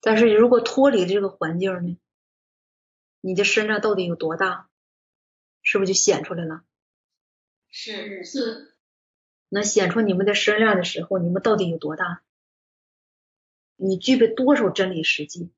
[0.01, 1.99] 但是如果脱离这个环境呢，
[3.21, 4.69] 你的身上到底有多大，
[5.63, 6.65] 是不是就显出来了？
[7.69, 8.76] 是是。
[9.49, 12.23] 能显出你们的身量的时候，你们到底有多大？
[13.77, 15.51] 你具备多少真理实际？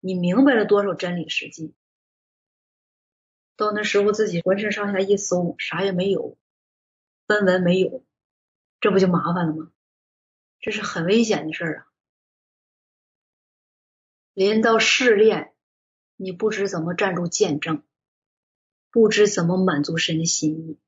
[0.00, 1.74] 你明白了多少真理实际？
[3.56, 6.36] 到那时候自己浑身上下一搜，啥也没有，
[7.26, 8.04] 分文没有，
[8.80, 9.70] 这不就麻烦了吗？
[10.60, 11.86] 这是很危险的事儿啊！
[14.32, 15.54] 临到试炼，
[16.16, 17.84] 你不知怎么站住见证，
[18.90, 20.78] 不知怎么满足神的心意。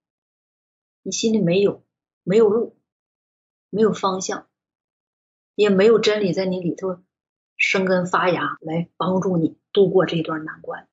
[1.07, 1.85] 你心里没有，
[2.25, 2.77] 没有路，
[3.71, 4.51] 没有方向，
[5.55, 7.01] 也没有真理在你里头
[7.57, 10.89] 生根发芽，来帮助你度过这段难关。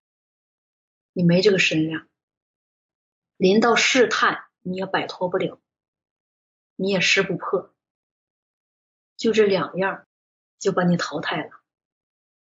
[1.14, 2.08] 你没这个身量，
[3.38, 5.60] 临到试探你也摆脱不了，
[6.76, 7.74] 你也识不破，
[9.18, 10.06] 就这两样
[10.60, 11.50] 就把你淘汰了，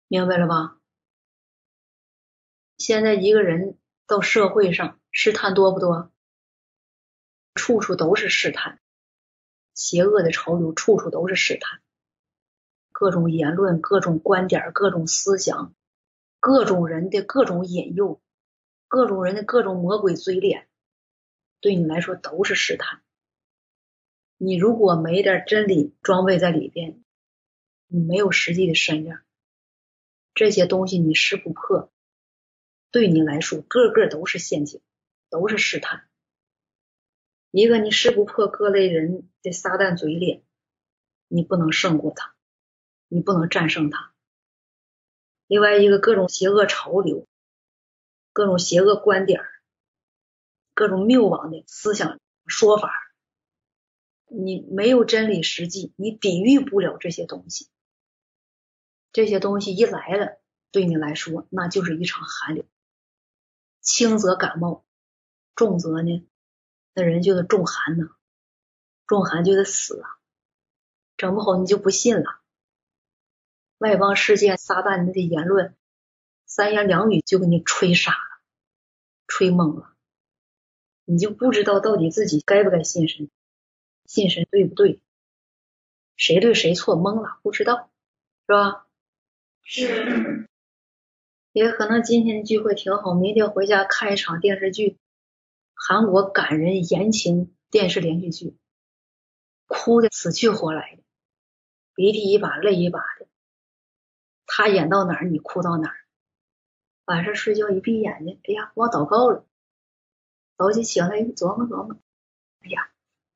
[0.09, 0.81] 明白了吧？
[2.77, 6.12] 现在一个人到社会上试探多不多？
[7.55, 8.79] 处处都是试探，
[9.73, 11.81] 邪恶的潮流处处都是试探，
[12.91, 15.73] 各种言论、各种观点、各种思想、
[16.39, 18.21] 各种人的各种引诱、
[18.87, 20.67] 各种人的各种魔鬼嘴脸，
[21.61, 23.01] 对你来说都是试探。
[24.37, 27.03] 你如果没点真理装备在里边，
[27.87, 29.21] 你没有实际的身量，
[30.33, 31.91] 这些东西你识不破，
[32.91, 34.81] 对你来说个个都是陷阱，
[35.29, 36.09] 都是试探。
[37.55, 40.41] 一个你识不破各类人的撒旦嘴脸，
[41.27, 42.33] 你不能胜过他，
[43.09, 44.11] 你不能战胜他。
[45.45, 47.27] 另外一个各种邪恶潮流，
[48.31, 49.39] 各种邪恶观点，
[50.73, 52.91] 各种谬妄的思想说法，
[54.25, 57.69] 你没有真理实际，你抵御不了这些东西。
[59.11, 62.65] 这些东西一来了，对你来说那就是一场寒流，
[63.79, 64.83] 轻则感冒，
[65.53, 66.27] 重则呢？
[66.93, 68.09] 那人就得中寒呢，
[69.07, 70.09] 中寒就得死啊，
[71.17, 72.39] 整不好你就不信了。
[73.79, 75.75] 外邦世界撒旦的言论，
[76.45, 78.41] 三言两语就给你吹傻了，
[79.27, 79.95] 吹懵了，
[81.05, 83.29] 你就不知道到底自己该不该信神，
[84.05, 85.01] 信神对不对，
[86.15, 87.89] 谁对谁错，懵了，不知道，
[88.47, 88.85] 是吧？
[89.63, 90.47] 是。
[91.51, 94.97] 也可能今天聚会挺好，明天回家看一场电视剧。
[95.73, 98.57] 韩国感人言情电视连续剧，
[99.67, 101.03] 哭的死去活来的，
[101.93, 103.27] 鼻涕一把泪一把的。
[104.45, 105.97] 他演到哪儿，你哭到哪儿。
[107.05, 109.45] 晚上睡觉一闭眼睛，哎呀，忘祷告了。
[110.55, 111.97] 早起起来一琢磨琢磨，
[112.61, 112.91] 哎呀，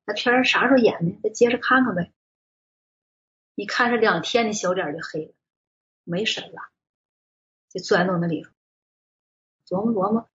[0.06, 1.18] 那片儿啥时候演呢？
[1.22, 2.12] 再接着看看呗。
[3.54, 5.34] 你看这两天，的小脸就黑了，
[6.04, 6.62] 没神了，
[7.68, 8.50] 就钻到那里头，
[9.66, 10.30] 琢磨琢磨，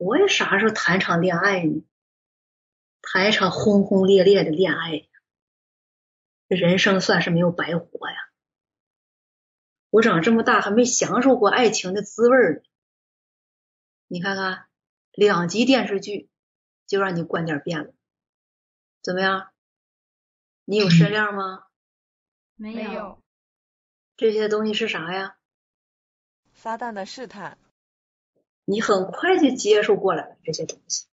[0.00, 1.84] 我也啥时候谈场恋爱呢？
[3.02, 5.06] 谈一场轰轰烈烈的恋爱，
[6.48, 8.16] 这人生算是没有白活呀。
[9.90, 12.62] 我长这么大还没享受过爱情的滋味呢。
[14.06, 14.68] 你看看，
[15.12, 16.30] 两集电视剧
[16.86, 17.92] 就让你观点变了，
[19.02, 19.52] 怎么样？
[20.64, 21.64] 你有身量吗？
[22.56, 23.22] 没有。
[24.16, 25.36] 这些东西是啥呀？
[26.54, 27.58] 撒旦的试探。
[28.70, 31.08] 你很快就接受过来了这些东西。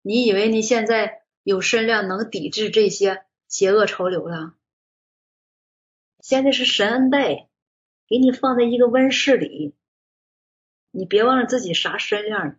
[0.00, 4.54] 你以为你现在有身量能抵制这些邪恶潮流了？
[6.20, 7.50] 现在是神恩待，
[8.08, 9.74] 给你放在一个温室里。
[10.92, 12.58] 你别忘了自己啥身量，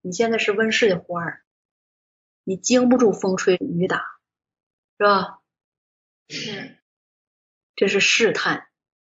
[0.00, 1.44] 你现在是温室的花儿，
[2.42, 4.18] 你经不住风吹雨打，
[4.98, 5.38] 是吧？
[6.28, 6.76] 是，
[7.76, 8.67] 这是试探，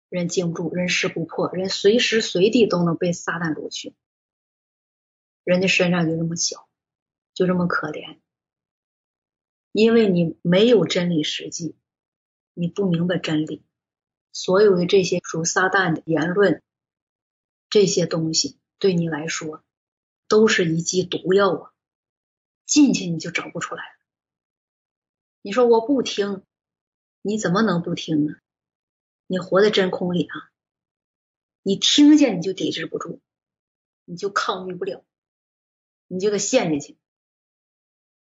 [0.08, 3.94] 人经不住，人势不破，人随时随地都能被撒旦掳去，
[5.44, 6.68] 人的身上就这么小，
[7.34, 8.18] 就这么可怜，
[9.72, 11.76] 因为你没有真理实际，
[12.54, 13.64] 你不明白真理，
[14.32, 16.62] 所有的这些属撒旦的言论。
[17.68, 19.62] 这些东西对你来说
[20.28, 21.72] 都是一剂毒药啊，
[22.64, 23.90] 进去你就找不出来了。
[25.42, 26.44] 你说我不听，
[27.22, 28.36] 你怎么能不听呢？
[29.26, 30.34] 你活在真空里啊！
[31.62, 33.20] 你听见你就抵制不住，
[34.04, 35.04] 你就抗拒不了，
[36.06, 36.98] 你就得陷进去。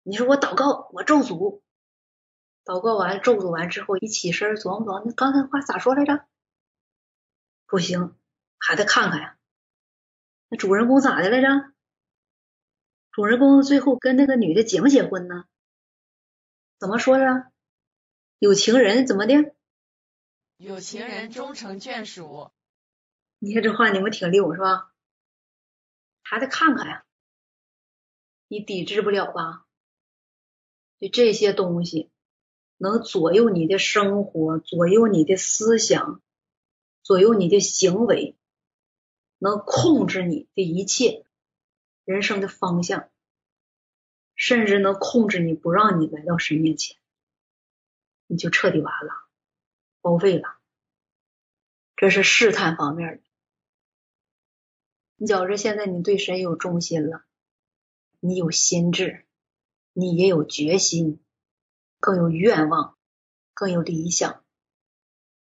[0.03, 1.61] 你说我祷告，我咒诅，
[2.65, 6.25] 祷告完咒诅完之后，一起身琢磨琢磨，那刚才话咋说来着？
[7.67, 8.15] 不行。
[8.63, 9.39] 还得看看呀，
[10.47, 11.73] 那主人公咋的来着？
[13.11, 15.45] 主人公最后跟那个女的结没结婚呢？
[16.77, 17.51] 怎么说的？
[18.37, 19.55] 有情人怎么的？
[20.61, 22.51] 有情人终成眷属。
[23.39, 24.93] 你看这话你们挺溜是吧？
[26.21, 27.03] 还得看看呀，
[28.47, 29.65] 你抵制不了吧？
[30.99, 32.11] 就这些东西
[32.77, 36.21] 能左右你的生活，左右你的思想，
[37.01, 38.37] 左右你的行为。
[39.39, 41.25] 能控制你的一切
[42.05, 43.09] 人生的方向，
[44.35, 46.95] 甚至能控制你不让你来到神面前，
[48.27, 49.11] 你就彻底完了，
[50.01, 50.57] 报废了。
[51.95, 53.23] 这是试探方面的。
[55.15, 57.23] 你觉着现在你对神有忠心了，
[58.19, 59.25] 你有心智，
[59.93, 61.23] 你也有决心，
[61.99, 62.97] 更有愿望，
[63.53, 64.43] 更有理想。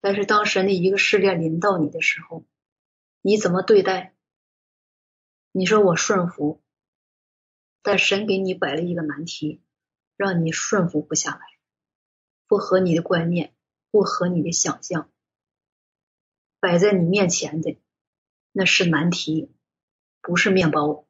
[0.01, 2.47] 但是当神的一个试炼临到你的时候，
[3.21, 4.15] 你怎么对待？
[5.53, 6.63] 你说我顺服，
[7.83, 9.61] 但神给你摆了一个难题，
[10.17, 11.41] 让你顺服不下来，
[12.47, 13.55] 不合你的观念，
[13.91, 15.11] 不合你的想象，
[16.61, 17.79] 摆在你面前的
[18.53, 19.51] 那是难题，
[20.21, 21.07] 不是面包，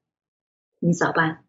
[0.79, 1.45] 你咋办？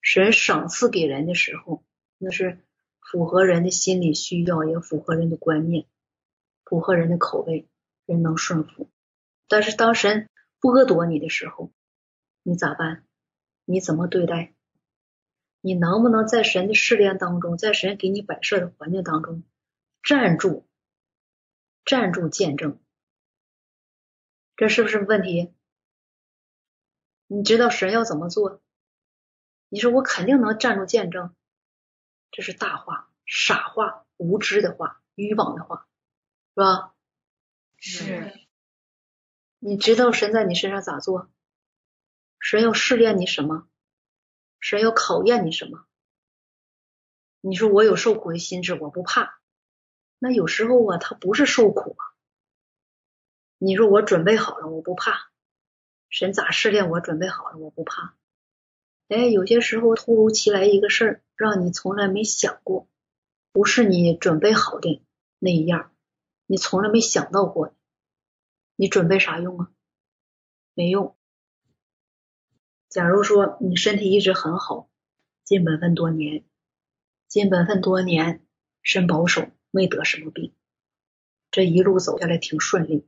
[0.00, 1.84] 神赏赐给人的时候，
[2.18, 2.58] 那是
[3.00, 5.86] 符合人的心理需要，也符合人的观念，
[6.64, 7.68] 符合人的口味。
[8.04, 8.90] 人能顺服，
[9.46, 10.28] 但是当神
[10.60, 11.70] 剥夺你的时候，
[12.42, 13.06] 你咋办？
[13.64, 14.52] 你怎么对待？
[15.62, 19.42] 你能不能在神的试炼当中，在神给你摆设的环境当中
[20.02, 20.68] 站住？
[21.84, 22.78] 站住见证，
[24.54, 25.52] 这是不是问题？
[27.26, 28.62] 你知道神要怎么做？
[29.68, 31.34] 你说我肯定能站住见证，
[32.30, 35.88] 这是大话、傻话、无知的话、愚妄的话，
[36.54, 36.94] 是吧？
[37.78, 38.32] 是，
[39.58, 41.30] 你知道神在你身上咋做？
[42.38, 43.66] 神要试炼你什么？
[44.62, 45.84] 神要考验你什么？
[47.40, 49.40] 你说我有受苦的心智，我不怕。
[50.20, 52.02] 那有时候啊，他不是受苦啊。
[53.58, 55.32] 你说我准备好了，我不怕。
[56.08, 57.00] 神咋试炼我？
[57.00, 58.14] 准备好了，我不怕。
[59.08, 62.86] 哎，有些时候突如其来一个事儿，让你从来没想过，
[63.50, 65.02] 不是你准备好的
[65.40, 65.92] 那一样。
[66.46, 67.74] 你从来没想到过，
[68.76, 69.72] 你准备啥用啊？
[70.74, 71.16] 没用。
[72.92, 74.90] 假如说你身体一直很好，
[75.44, 76.44] 尽本分多年，
[77.26, 78.44] 尽本分多年，
[78.82, 80.52] 身保守，没得什么病，
[81.50, 83.06] 这一路走下来挺顺利。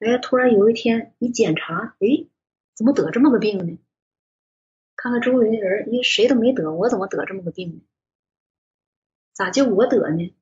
[0.00, 2.26] 哎，突然有一天一检查，哎，
[2.74, 3.78] 怎么得这么个病呢？
[4.96, 7.82] 看看周围的人，因为谁都没得，我怎么得这么个病呢？
[9.32, 10.34] 咋就我得呢？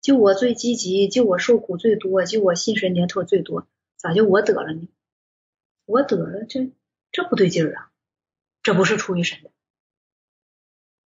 [0.00, 4.88] 就我最积极，就我受苦最多，就我信神年头最多，咋就我得了呢？
[5.86, 6.70] 我得了，这
[7.10, 7.92] 这不对劲儿啊！
[8.66, 9.52] 这不是出于神的，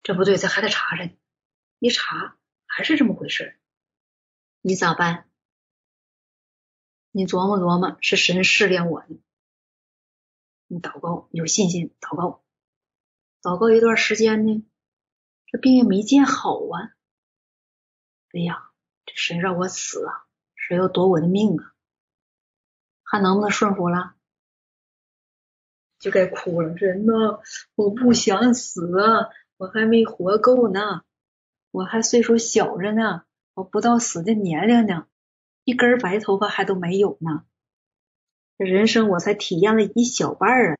[0.04, 1.12] 这不对，这还得查查呢。
[1.80, 3.60] 一查还是这么回事，
[4.62, 5.30] 你咋办？
[7.12, 9.22] 你琢磨琢磨，是神试炼我呢。
[10.68, 12.42] 你祷告，有信心祷告，
[13.42, 14.66] 祷告一段时间呢，
[15.48, 16.96] 这病也没见好啊。
[18.32, 18.72] 哎呀，
[19.06, 20.26] 这神让我死啊，
[20.56, 21.76] 谁要夺我的命啊？
[23.04, 24.16] 还能不能顺服了？
[26.02, 27.40] 就该哭了，人呐，
[27.76, 31.04] 我不想死啊，我还没活够呢，
[31.70, 33.24] 我还岁数小着呢，
[33.54, 35.08] 我不到死的年龄呢，
[35.64, 37.46] 一根白头发还都没有呢，
[38.58, 40.78] 这人生我才体验了一小半啊，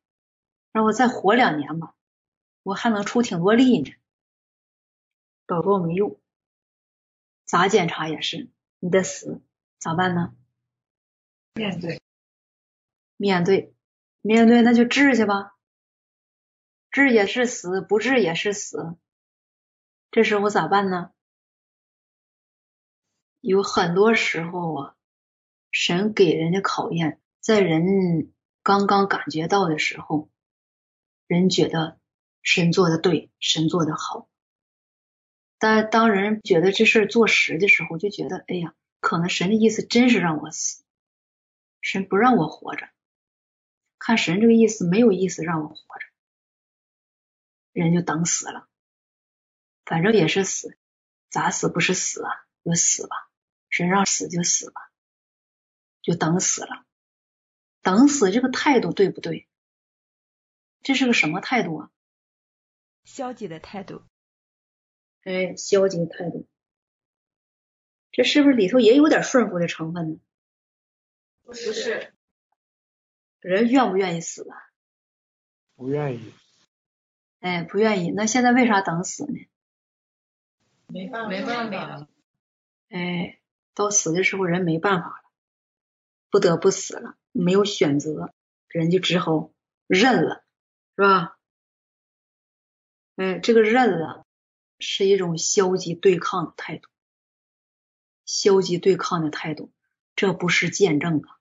[0.74, 1.94] 让我再活两年吧，
[2.64, 3.94] 我还能出挺多力呢。
[5.46, 6.20] 祷告没用，
[7.46, 8.50] 咋检查也是，
[8.80, 9.40] 你得死，
[9.78, 10.34] 咋办呢？
[11.54, 12.02] 面对，
[13.18, 13.72] 面对。
[14.22, 15.54] 面对那就治去吧，
[16.92, 18.96] 治也是死，不治也是死。
[20.12, 21.12] 这时候咋办呢？
[23.40, 24.96] 有很多时候啊，
[25.72, 30.30] 神给人的考验，在人刚刚感觉到的时候，
[31.26, 32.00] 人觉得
[32.44, 34.30] 神做的对，神做的好。
[35.58, 40.84] 但当人觉得这事儿做实的时候，就觉得哎呀，可能神的意思真是让我死，
[41.82, 42.90] 神不让我活着。
[44.04, 46.06] 看神这个意思没有意思让我活着，
[47.72, 48.68] 人就等死了，
[49.86, 50.76] 反正也是死，
[51.30, 52.32] 咋死不是死啊？
[52.66, 53.16] 就死吧，
[53.70, 54.92] 神让死就死吧，
[56.02, 56.84] 就等死了。
[57.84, 59.48] 等死这个态度对不对？
[60.82, 61.92] 这是个什么态度啊？
[63.04, 64.04] 消极的态度。
[65.22, 66.48] 哎，消极的态度，
[68.12, 70.20] 这是不是里头也有点顺服的成分呢？
[71.44, 72.16] 不是。
[73.42, 74.56] 人愿不愿意死啊？
[75.76, 76.34] 不愿意。
[77.40, 78.12] 哎，不愿意。
[78.12, 79.48] 那现在为啥等死呢？
[80.88, 82.08] 没办法，没办法。
[82.90, 83.40] 哎，
[83.74, 85.32] 到死的时候人没办法了，
[86.30, 88.34] 不得不死了，没有选择，
[88.68, 89.52] 人就只好
[89.88, 90.44] 认了，
[90.96, 91.38] 是吧？
[93.16, 94.28] 哎，这个认了
[94.78, 96.90] 是一种消极对抗的态度，
[98.26, 99.72] 消极对抗的态度，
[100.16, 101.40] 这不是见证啊。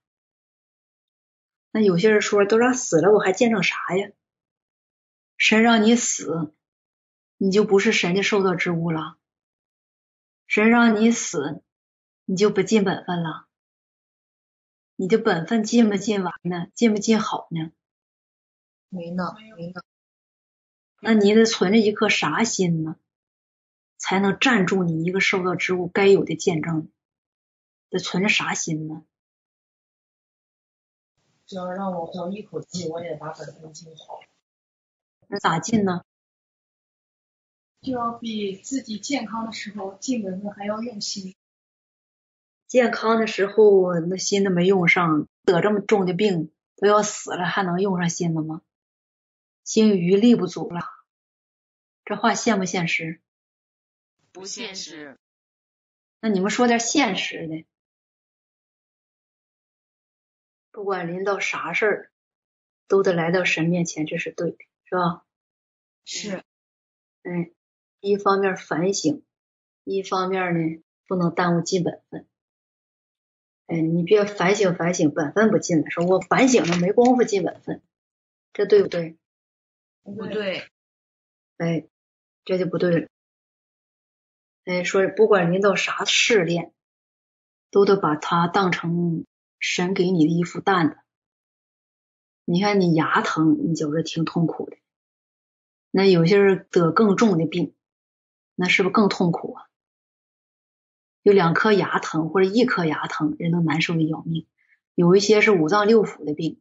[1.72, 4.10] 那有些人说，都让死了，我还见证啥呀？
[5.36, 6.52] 神让你死，
[7.36, 9.16] 你就不是神的受造之物了。
[10.46, 11.62] 神让你死，
[12.24, 13.46] 你就不尽本分了。
[14.96, 16.66] 你的本分尽不尽完呢？
[16.74, 17.72] 尽不尽好呢？
[18.88, 19.80] 没呢，没呢。
[21.00, 22.96] 那你得存着一颗啥心呢？
[23.96, 26.90] 才能站住你一个受造之物该有的见证？
[27.88, 29.04] 得存着啥心呢？
[31.50, 34.20] 只要让我活一口气，我也把本分尽好。
[35.26, 36.04] 那咋尽呢？
[37.80, 41.34] 就要比自己健康的时候尽本分还要用心。
[42.68, 48.62] 健康的时候那心都没用上，得这么重的病都要死了，还能用上心了吗？
[49.64, 50.82] 心余力不足了。
[52.04, 53.20] 这话现不现实？
[54.30, 55.18] 不现实。
[56.20, 57.66] 那你们说点现实的。
[60.72, 62.10] 不管临到啥事儿，
[62.86, 65.24] 都得来到神面前，这是对的，是吧？
[66.04, 66.42] 是。
[67.22, 67.52] 嗯，
[68.00, 69.22] 一方面反省，
[69.84, 72.26] 一方面呢不能耽误尽本分。
[73.66, 77.82] 哎，你别反省反省，本分不进了，说我反省了没工夫尽本分，
[78.52, 79.18] 这对不对？
[80.02, 80.68] 不对。
[81.58, 81.86] 哎，
[82.44, 83.08] 这就不对了。
[84.64, 86.72] 哎，说不管临到啥试炼，
[87.70, 89.26] 都得把它当成。
[89.60, 90.98] 神给你的一副担子，
[92.44, 94.76] 你看你牙疼，你觉着挺痛苦的。
[95.92, 97.76] 那有些人得更重的病，
[98.54, 99.66] 那是不是更痛苦啊？
[101.22, 104.48] 有两颗牙疼或者一颗牙疼，人都难受的要命。
[104.94, 106.60] 有一些是五脏六腑的病，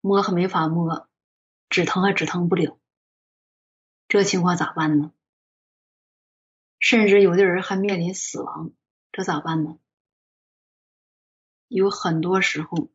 [0.00, 1.08] 摸还没法摸，
[1.68, 2.78] 止疼还止疼不了，
[4.08, 5.12] 这情况咋办呢？
[6.78, 8.72] 甚至有的人还面临死亡，
[9.12, 9.78] 这咋办呢？
[11.68, 12.90] 有很多时候，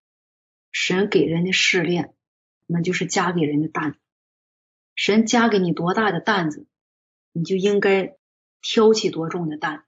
[0.72, 2.15] 神给人的试炼，
[2.65, 3.97] 那就是加给人的担。
[4.95, 6.67] 神加给你多大的担子，
[7.32, 8.17] 你就应该
[8.61, 9.86] 挑起多重的担，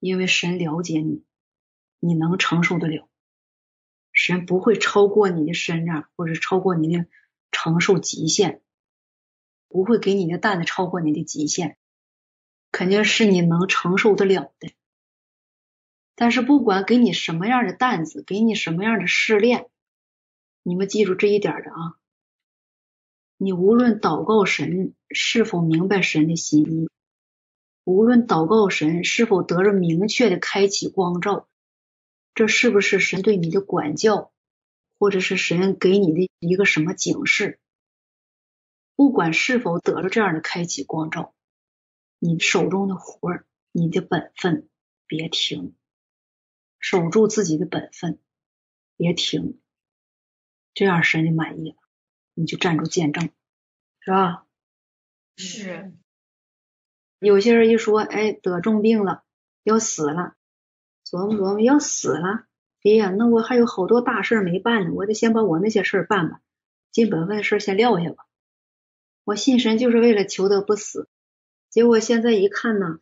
[0.00, 1.24] 因为神了解你，
[2.00, 3.08] 你能承受得了。
[4.12, 7.06] 神不会超过你的身量，或者超过你的
[7.50, 8.60] 承受极限，
[9.68, 11.78] 不会给你的担子超过你的极限，
[12.70, 14.72] 肯定是你能承受得了的。
[16.22, 19.68] 但是不管给你什么样的担子，给你什么样的试炼，
[20.62, 21.98] 你们记住这一点的啊！
[23.38, 26.88] 你无论祷告神是否明白神的心意，
[27.82, 31.48] 无论祷告神是否得着明确的开启光照，
[32.36, 34.32] 这是不是神对你的管教，
[35.00, 37.58] 或者是神给你的一个什么警示？
[38.94, 41.34] 不管是否得着这样的开启光照，
[42.20, 44.68] 你手中的活儿，你的本分
[45.08, 45.74] 别停，
[46.82, 48.18] 守住自己的本分，
[48.96, 49.58] 别停，
[50.74, 51.76] 这样神就满意了，
[52.34, 53.30] 你就站住见证，
[54.00, 54.44] 是吧？
[55.36, 55.94] 是。
[57.20, 59.22] 有些人一说，哎，得重病了，
[59.62, 60.34] 要死了，
[61.06, 62.46] 琢磨琢磨，要死了，
[62.82, 66.40] 哎呀，那我还有好多大事没办呢，我得先把我那些事办吧，
[66.90, 68.26] 尽本分的事先撂下吧。
[69.22, 71.08] 我信神就是为了求得不死，
[71.70, 72.98] 结果现在一看呢，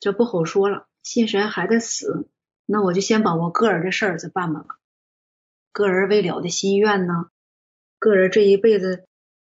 [0.00, 0.88] 这不好说了。
[1.04, 2.28] 信神还得死，
[2.66, 4.78] 那我就先把我个人的事儿再办办吧。
[5.72, 7.30] 个人未了的心愿呢，
[7.98, 9.06] 个人这一辈子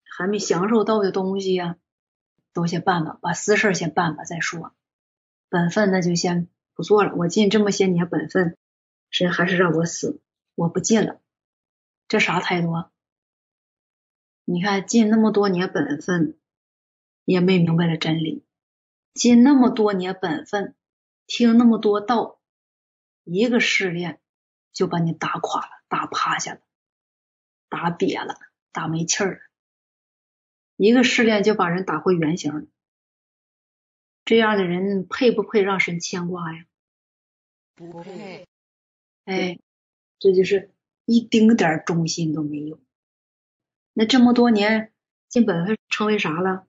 [0.05, 1.77] 还没享受到的东西呀，
[2.53, 4.75] 都先办吧，把私事先办吧再说。
[5.49, 7.15] 本分那就先不做了。
[7.15, 8.57] 我尽这么些年本分，
[9.11, 10.21] 神还是让我死，
[10.57, 11.21] 我不尽了，
[12.09, 12.73] 这啥态度？
[12.73, 12.91] 啊？
[14.45, 16.37] 你看，尽那么多年本分，
[17.25, 18.43] 也没明白了真理；
[19.15, 20.75] 尽那么多年本分，
[21.27, 22.39] 听那么多道，
[23.25, 24.21] 一个试炼
[24.73, 26.61] 就把你打垮了、打趴下了、
[27.69, 28.37] 打瘪了、
[28.71, 29.41] 打没气儿了。
[30.77, 32.67] 一个试炼就把人打回原形了。
[34.25, 36.65] 这样的人配不配让神牵挂呀？
[37.75, 38.47] 不配。
[39.25, 39.59] 哎，
[40.19, 40.73] 这就是
[41.05, 42.81] 一丁点忠心都没有。
[43.93, 44.93] 那这么多年
[45.29, 46.67] 尽本分成为啥了？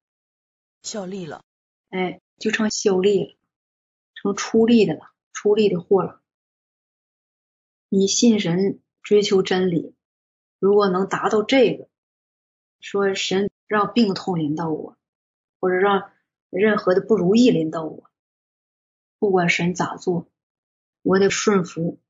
[0.84, 1.44] 效力了，
[1.90, 3.38] 哎，就成效力了，
[4.14, 6.22] 成出力的了，出力的货了。
[7.98, 9.96] 你信神，追求真理，
[10.60, 11.88] 如果能达到这个，
[12.82, 14.98] 说神让病痛临到我，
[15.62, 16.12] 或者让
[16.50, 18.12] 任何的不如意临到我，
[19.18, 20.30] 不管神咋做，
[21.04, 22.02] 我得顺服，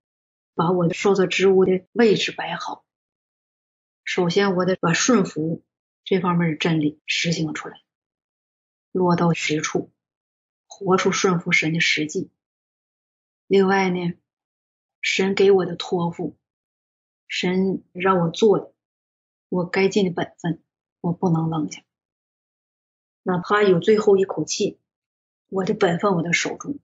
[0.55, 2.83] 把我受造之物的位置摆好。
[4.03, 5.63] 首先，我得把顺服
[6.03, 7.79] 这方面的真理实行出来，
[8.91, 9.91] 落到实处，
[10.65, 12.31] 活出顺服神的实际。
[13.45, 14.13] 另外呢，
[15.06, 16.36] 神给我的托付，
[17.28, 18.74] 神让我做的，
[19.49, 20.64] 我该尽的本分，
[20.99, 21.84] 我不能扔下，
[23.22, 24.80] 哪怕有最后一口气，
[25.47, 26.80] 我的本分我都守住。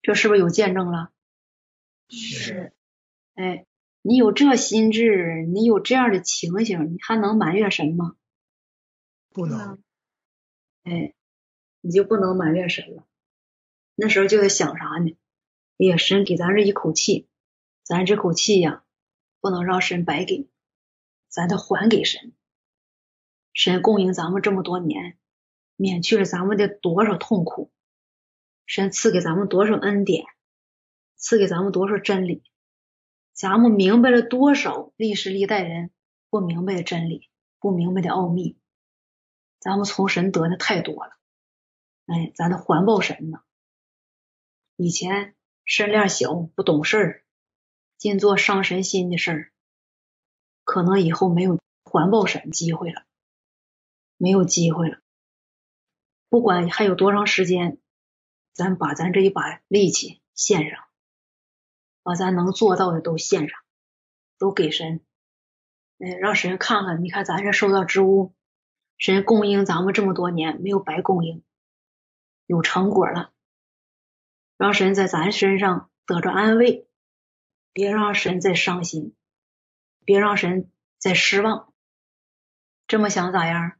[0.00, 1.10] 这是不是有见证了？
[2.08, 2.72] 是，
[3.34, 3.66] 哎。
[4.08, 8.14] 你有这心智，你有这样的情形，你还能埋怨神吗？
[9.30, 9.82] 不能。
[10.84, 11.12] 哎，
[11.80, 13.04] 你就不能埋怨神了。
[13.96, 15.16] 那时候就在想啥呢？
[15.78, 17.28] 哎呀，神给咱这一口气，
[17.82, 18.84] 咱这口气呀，
[19.40, 20.48] 不能让神白给，
[21.28, 22.32] 咱得还给神。
[23.52, 25.18] 神供应咱们这么多年，
[25.76, 27.70] 免去了咱们的多少痛苦，
[28.64, 30.24] 神赐给咱们多少恩典，
[31.16, 32.42] 赐给咱们多少真理。
[33.32, 35.90] 咱们明白了多少历史历代人
[36.30, 37.28] 不明白的真理，
[37.60, 38.58] 不明白的奥秘，
[39.58, 41.12] 咱们从神得的太多了，
[42.06, 43.40] 哎，咱得还报神呢。
[44.76, 45.34] 以前
[45.66, 47.24] 身量小，不懂事儿，
[47.98, 49.52] 尽做伤神心的事儿，
[50.64, 53.04] 可能以后没有还报神机会了，
[54.16, 55.00] 没有机会了。
[56.30, 57.78] 不管还有多长时间，
[58.54, 60.84] 咱把咱这一把力气献上。
[62.02, 63.58] 把咱能做到的都献上，
[64.38, 65.04] 都给神，
[65.98, 68.32] 嗯，让神看看，你看咱这受到之物，
[68.96, 71.42] 神供应咱们这么多年没有白供应，
[72.46, 73.32] 有成果了，
[74.56, 76.86] 让神在咱身上得着安慰，
[77.72, 79.14] 别让神再伤心，
[80.04, 81.72] 别让神再失望，
[82.86, 83.72] 这么想咋样？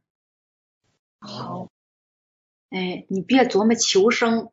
[1.19, 1.71] 好，
[2.69, 4.51] 哎，你别琢磨求生，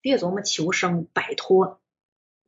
[0.00, 1.80] 别琢磨求生摆脱。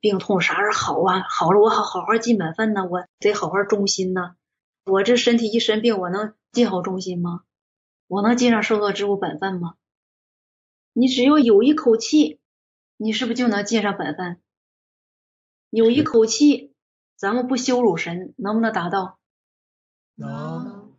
[0.00, 1.24] 病痛啥时候好啊？
[1.28, 4.36] 好了，我好好好尽本分呢，我得好好忠心呢。
[4.84, 7.42] 我这身体一身病，我能尽好忠心吗？
[8.06, 9.74] 我能尽上受造之物本分吗？
[10.92, 12.38] 你只要有一口气，
[13.00, 14.42] 你是不是就能尽上本分？
[15.70, 16.74] 有一口气，
[17.14, 19.20] 咱们不羞辱神，能不能达到？
[20.16, 20.98] 能。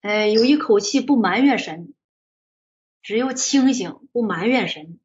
[0.00, 1.94] 哎，有一口气不埋怨神，
[3.02, 4.98] 只要清醒不埋怨神，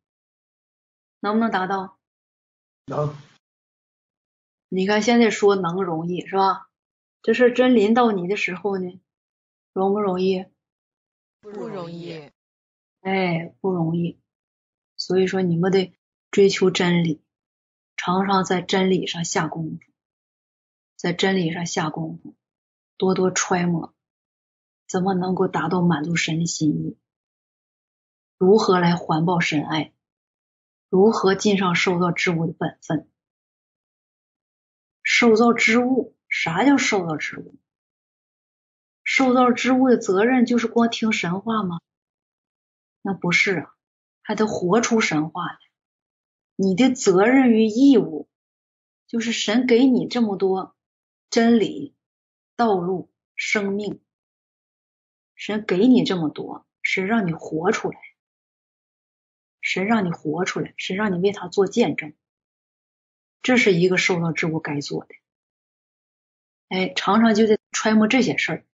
[1.19, 1.99] 能不能达到？
[2.85, 3.15] 能，
[4.69, 6.69] 你看现在说能容易是吧？
[7.21, 8.99] 这事真临到你的时候呢，
[9.73, 10.45] 容不容易？
[11.41, 12.31] 不容易。
[13.01, 14.20] 哎，不容易。
[15.01, 15.95] 所以说你们得
[16.29, 17.23] 追求真理，
[17.97, 19.79] 常常在真理上下功夫，
[20.95, 22.35] 在真理上下功夫，
[22.97, 23.95] 多多揣摩，
[24.87, 26.97] 怎么能够达到满足神的心意？
[28.37, 29.91] 如何来环抱神爱？
[30.87, 33.09] 如何尽上受造之物的本分？
[35.01, 37.55] 受造之物，啥叫受造之物？
[39.03, 41.79] 受造之物的责任就是光听神话吗？
[43.01, 43.75] 那不是啊，
[44.21, 45.57] 还得活出神话来。
[46.55, 48.29] 你的责任与义务，
[49.07, 50.75] 就是神给你这么多
[51.29, 51.95] 真理、
[52.55, 53.99] 道路、生命，
[55.33, 57.99] 神给你这么多，是让你活出来，
[59.59, 62.13] 神让你活出来，神让你为他做见证，
[63.41, 65.15] 这是一个受造之物该做的。
[66.69, 68.65] 哎，常常就在揣摩这些事儿。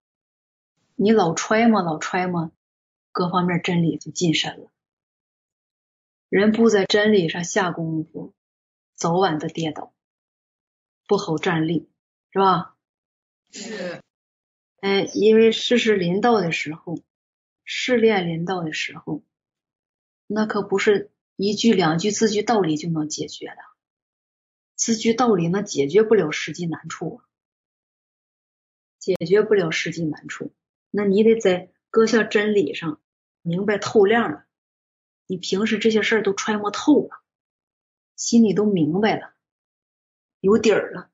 [0.97, 2.51] 你老揣摩，老揣摩，
[3.13, 4.71] 各方面真理就近身了。
[6.29, 8.35] 人不在真理上下功夫，
[8.95, 9.95] 早晚的跌倒，
[11.07, 11.89] 不好站立，
[12.33, 12.77] 是吧？
[13.53, 14.03] 是。
[14.81, 16.99] 哎，因为事实临到的时候，
[17.65, 19.23] 试炼临到的时候，
[20.27, 23.57] 那可不是一句两句字句道理就能解决的，
[24.75, 27.25] 字句道理那解决不了实际难处啊，
[28.99, 30.53] 解决不了实际难处。
[30.91, 33.01] 那你得在各项真理上
[33.43, 34.46] 明白透亮了，
[35.27, 37.21] 你平时这些事儿都揣摩透了，
[38.15, 39.35] 心里都明白了，
[40.41, 41.11] 有底儿了，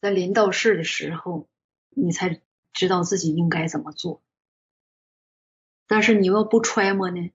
[0.00, 1.48] 在临到事的时候，
[1.90, 2.42] 你才
[2.72, 4.22] 知道自己应该怎么做。
[5.86, 7.30] 但是你要不揣摩呢，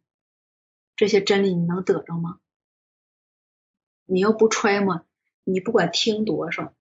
[0.95, 2.39] 这些真理你能得着吗？
[4.05, 5.05] 你要不揣摩，
[5.43, 6.73] 你不管听多少，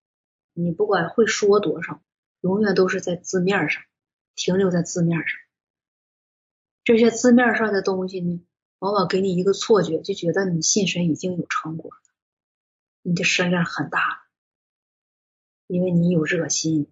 [0.53, 2.03] 你不管会说多少，
[2.41, 3.83] 永远都是在字面上。
[4.39, 5.41] 停留在字面上，
[6.85, 8.47] 这些字面上的东西呢，
[8.87, 12.01] 往往给你一个错觉，就觉得你信神已经有成果了，
[13.03, 14.19] 你的身量很大了，
[15.67, 16.87] 因为你有热心，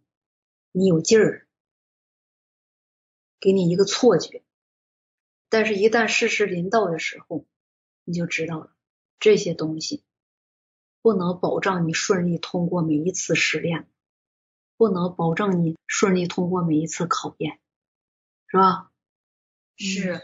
[0.72, 1.46] 你有劲儿，
[3.38, 4.42] 给你一个错觉。
[5.48, 7.46] 但是，一旦事实临到的时候，
[8.02, 8.74] 你就知道了，
[9.20, 10.02] 这些东西
[11.00, 13.88] 不能保障你顺利通过每一次试炼。
[14.76, 17.60] 不能保证你顺利通过每一次考验，
[18.48, 18.90] 是吧？
[19.76, 20.20] 是。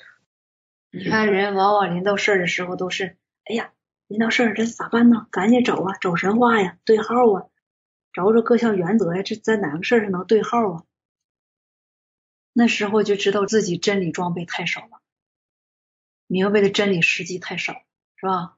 [0.92, 3.72] 你看人往往临到事儿的时候都是，哎呀，
[4.08, 5.28] 临到事儿这咋办呢？
[5.30, 7.46] 赶紧找啊，找神话呀，对号啊，
[8.12, 10.84] 找找各项原则呀，这在哪个事儿上能对号啊？
[12.52, 15.00] 那时候就知道自己真理装备太少了，
[16.26, 17.84] 明白的真理实际太少，
[18.16, 18.56] 是吧？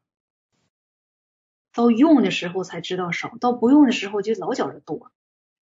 [1.74, 5.12] 到用的时候才知道少，到不用的时候就老觉着多。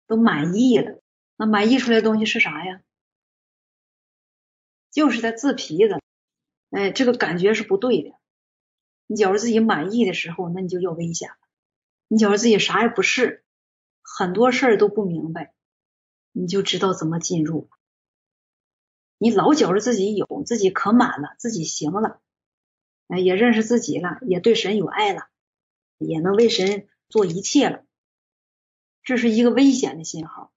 [0.07, 1.01] 都满意了，
[1.35, 2.81] 那满意出来的东西是啥呀？
[4.91, 5.99] 就是在自皮子，
[6.69, 8.11] 哎，这个感觉是不对的。
[9.07, 11.35] 你觉着自己满意的时候，那你就要危险了。
[12.07, 13.43] 你觉着自己啥也不是，
[14.01, 15.53] 很多事儿都不明白，
[16.31, 17.69] 你就知道怎么进入。
[19.17, 22.19] 你老觉着自己有，自己可满了，自己行了，
[23.07, 25.29] 哎，也认识自己了，也对神有爱了，
[25.97, 27.85] 也能为神做一切了。
[29.03, 30.51] 这是一个危险的信号，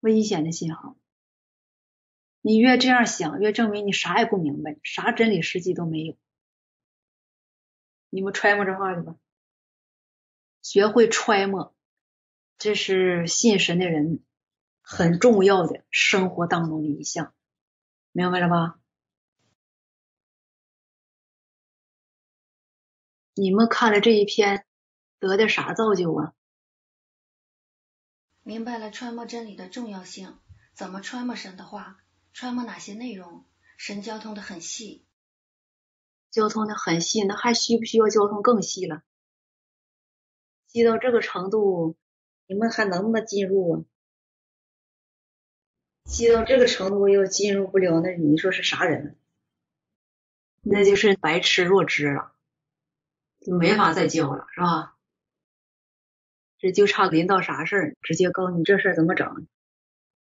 [0.00, 0.96] 危险的信号。
[2.46, 6.16] 你越这样想，越证明你啥也不明白，啥真理实际都没有。
[8.08, 9.16] 你们揣摩这话去吧，
[10.62, 11.74] 学会揣摩，
[12.56, 14.22] 这是信神的人
[14.80, 17.34] 很重要的生活当中的一项，
[18.12, 18.78] 明白了吧？
[23.34, 24.64] 你们看了这一篇，
[25.18, 26.32] 得的啥造就啊？
[28.44, 30.38] 明白了揣摩真理的重要性，
[30.74, 31.98] 怎么揣摩神的话，
[32.36, 33.46] 揣摩哪些内容，
[33.78, 35.06] 神交通的很细，
[36.30, 39.02] 交通的很细，那还需不需要交通更细了？
[40.66, 41.96] 细到这个程度，
[42.46, 43.84] 你们还能不能进入啊？
[46.04, 49.16] 细到这个程度又进入不了，那你说是啥人？
[50.60, 52.34] 那就是白痴弱智了，
[53.40, 54.94] 就没法再教了，是吧？
[56.58, 59.46] 这就差临到啥事儿，直接告诉你这事儿怎么整，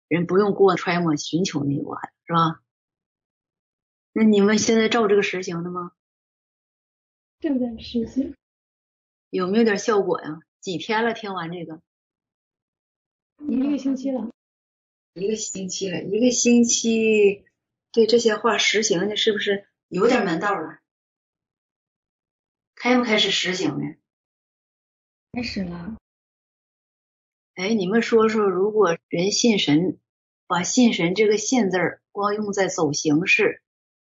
[0.09, 2.62] 人不用过揣摩寻求那个，是吧？
[4.12, 5.92] 那你们现在照这个实行的吗？
[7.40, 8.34] 正在实行。
[9.30, 10.40] 有没有点效果呀？
[10.61, 11.12] 几天了？
[11.12, 11.82] 听完这个？
[13.48, 14.30] 一个星期了。
[15.14, 17.44] 一个星期了，一个星期，
[17.90, 20.78] 对这些话实行的，是不是有点门道了？
[22.74, 23.96] 开不开始实行呢？
[25.32, 25.96] 开始了。
[27.57, 29.98] 哎，你们说说，如果人信神，
[30.46, 33.62] 把信神这个信字儿光用在走形式、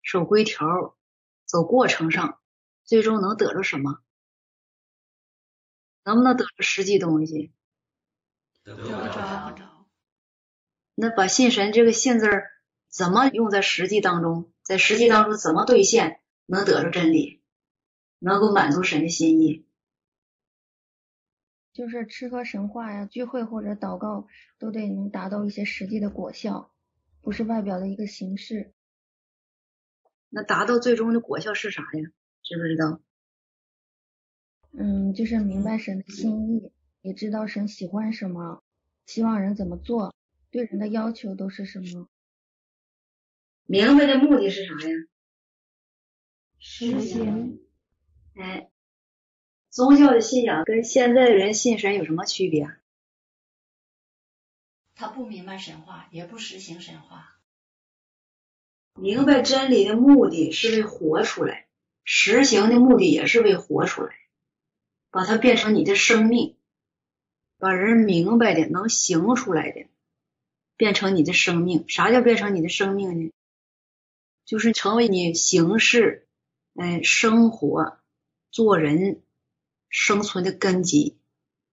[0.01, 0.97] 守规条、
[1.45, 2.37] 走过程上，
[2.83, 3.99] 最终能得着什么？
[6.03, 7.53] 能不能得着实际东西？
[8.61, 9.87] 得不着。
[10.95, 12.51] 那把信神这个信字儿
[12.89, 14.51] 怎么用在实际当中？
[14.63, 17.41] 在实际当中怎么兑现，能得着真理，
[18.19, 19.65] 能够满足神的心意？
[21.73, 26.71] 就是吃喝神话呀、聚会或者祷告，都得能达到一些实际的果效，
[27.21, 28.73] 不是外表的一个形式。
[30.29, 32.11] 那达到最终的果效是啥呀？
[32.43, 33.01] 知不知道？
[34.71, 38.61] 嗯，就是明白神的心意，也知道神喜欢什么，
[39.05, 40.13] 希望人怎么做，
[40.51, 42.07] 对人的要求都是什么。
[43.65, 44.95] 明白的目的是啥呀？
[46.59, 47.59] 实行。
[48.35, 48.68] 哎，
[49.69, 52.75] 宗教的信仰跟现在的人信神有什么区别？
[54.95, 57.37] 他不明白神话，也不实行神话。
[58.95, 61.67] 明白真理的目的是为活出来，
[62.03, 64.15] 实行的目的也是为活出来，
[65.11, 66.57] 把它变成你的生命，
[67.57, 69.85] 把人明白的能行出来的，
[70.75, 71.87] 变成你的生命。
[71.87, 73.31] 啥叫变成你的生命呢？
[74.45, 76.27] 就是成为你行事、
[76.75, 77.99] 哎生活、
[78.51, 79.21] 做人、
[79.89, 81.19] 生存的根基、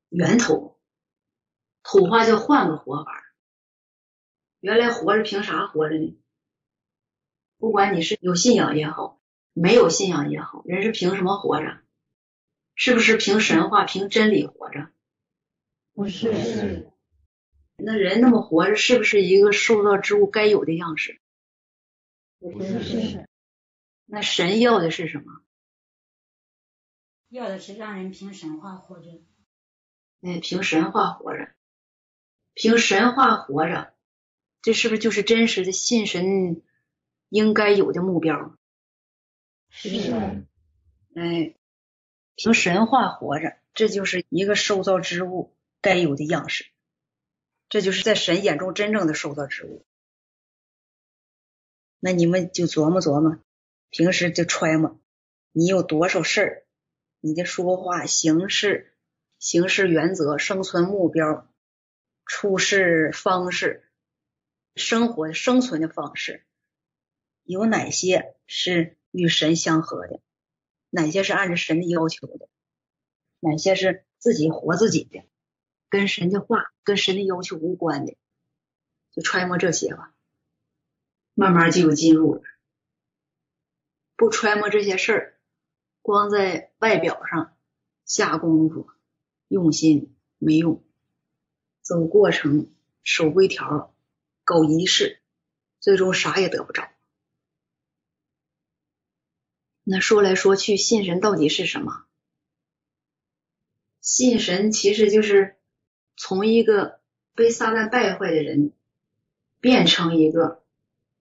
[0.09, 0.79] 源头。
[1.83, 3.23] 土话叫换个活法。
[4.59, 6.19] 原来活着凭啥活着呢？
[7.59, 9.21] 不管你是有信仰也好，
[9.53, 11.79] 没有信仰也好，人是凭什么活着？
[12.75, 14.91] 是不是凭神话、凭真理活着？
[15.95, 16.91] 不是。
[17.77, 21.21] 那人那么活着，是不是一个受造之物该有的样式？
[22.41, 23.29] 不是。
[24.05, 25.41] 那神要的是什么？
[27.29, 29.11] 要的是让人凭神话活着。
[30.23, 31.51] 哎，凭神话活着，
[32.55, 33.95] 凭神话活着，
[34.63, 36.63] 这是不是就是真实的信神
[37.29, 38.57] 应该有的目标？
[39.71, 39.89] 是。
[41.15, 41.55] 哎，
[42.35, 46.67] 凭神话活着，这就是一个受造之物该有的样式，
[47.69, 49.85] 这就是在神眼中真正的受造之物。
[51.99, 53.39] 那你们就琢磨琢磨，
[53.91, 55.01] 平时就揣摩，
[55.53, 56.66] 你有多少事儿，
[57.27, 58.95] 你的说话、行事、
[59.41, 61.53] 行事原则、生存目标、
[62.25, 63.83] 处事方式、
[64.77, 66.47] 生活生存的方式，
[67.43, 70.21] 有哪些是与神相合的？
[70.89, 72.49] 哪些是按照神的要求的？
[73.41, 75.25] 哪些是自己活自己的，
[75.89, 78.17] 跟神的话、跟神的要求无关的？
[79.11, 80.15] 就揣摩这些吧。
[81.35, 82.43] 慢慢就有进入了，
[84.15, 85.36] 不揣摩这些事儿，
[86.07, 87.53] 光在外表上
[88.05, 88.89] 下功夫、
[89.49, 90.85] 用心没用，
[91.83, 92.71] 走过程、
[93.03, 93.93] 守规条、
[94.45, 95.21] 搞仪式，
[95.81, 96.89] 最终啥也得不着。
[99.83, 102.05] 那说来说去，信神到底是什么？
[104.01, 105.57] 信神其实就是
[106.17, 107.01] 从一个
[107.35, 108.73] 被撒旦败坏的人，
[109.61, 110.63] 变成一个。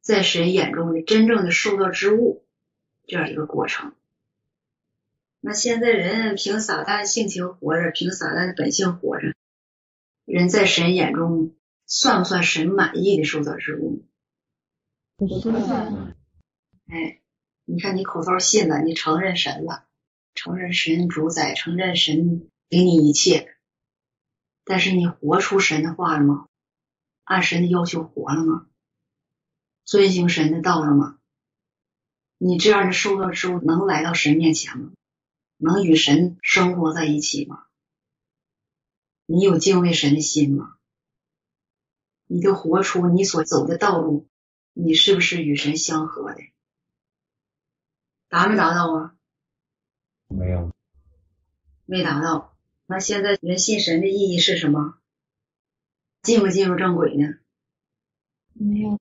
[0.02, 2.46] 在神眼中的真正的受造之物，
[3.08, 3.96] 这样一个过程。
[5.46, 9.36] 那现在人凭撒旦性情活着，凭撒旦的本性活着，
[10.26, 14.08] 人在神眼中算不算神满意的受造之物？
[15.18, 16.18] 不算。
[16.88, 17.22] 哎，
[17.64, 19.86] 你看你口头信了，你承认神了，
[20.34, 23.56] 承认神主宰，承认神给你一切，
[24.64, 26.48] 但是你活出神的话了吗？
[27.24, 28.66] 按神的要求活了吗？
[29.84, 31.20] 遵行神的道了吗？
[32.40, 34.92] 你这样的受造之物能来到神面前吗？
[35.58, 37.66] 能与神生活在一起吗？
[39.26, 40.78] 你有敬畏神的心吗？
[42.28, 44.28] 你就活出你所走的道路，
[44.74, 46.42] 你是不是与神相合的？
[48.28, 49.16] 达没达到啊？
[50.28, 50.72] 没有，
[51.86, 52.58] 没达到。
[52.88, 55.00] 那现在人信神的意义是什么？
[56.22, 57.38] 进不进入正轨呢？
[58.54, 59.00] 没有。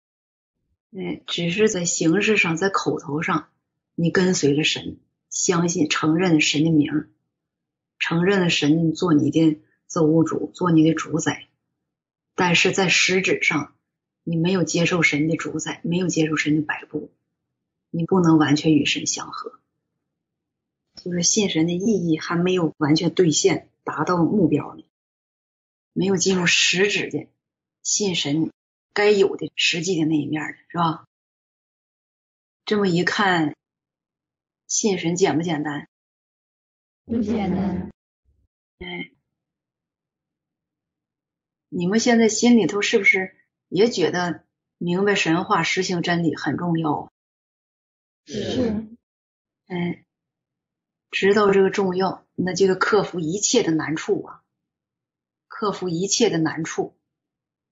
[0.97, 3.51] 哎，只是在形式上，在口头上，
[3.95, 5.01] 你跟随了神，
[5.35, 7.11] 相信、承认神的名，
[7.99, 11.49] 承认了神做你的造物主，做你的主宰。
[12.35, 13.75] 但是在实质上，
[14.23, 17.11] 你没有接受神的主宰，没有接受神的摆布，
[17.91, 19.61] 你不能完全与神相合。
[21.03, 24.85] 就是信神的意义还没有完全兑现，达到目标呢，
[25.93, 27.27] 没有进入实质的
[27.83, 28.51] 信神。
[28.93, 31.09] 该有的实际的那一面是吧？
[32.65, 33.57] 这么一看，
[34.67, 35.89] 信神简不简单？
[37.05, 37.91] 不简单。
[38.79, 39.11] 哎，
[41.69, 43.37] 你们现在心里头是不是
[43.69, 44.45] 也觉得
[44.79, 47.13] 明白神话、实行真理很重要？
[48.27, 48.87] 是。
[49.67, 50.05] 哎，
[51.11, 54.43] 知道这个重要，那就克服一切的难处啊！
[55.49, 56.97] 克服一切的难处。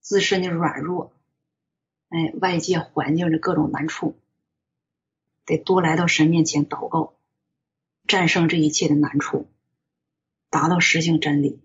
[0.01, 1.14] 自身的软弱，
[2.09, 4.20] 哎，外界环境的各种难处，
[5.57, 7.14] 得多来到神面前祷告，
[8.07, 9.46] 战胜这一切的难处，
[10.48, 11.61] 达到实行真理，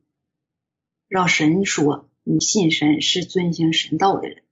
[1.07, 4.43] 让神说你信神是遵行神道的人，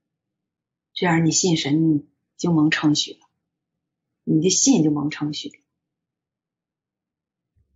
[0.94, 2.06] 这样你信神
[2.38, 3.20] 就蒙称许了，
[4.24, 5.60] 你的信就蒙称许。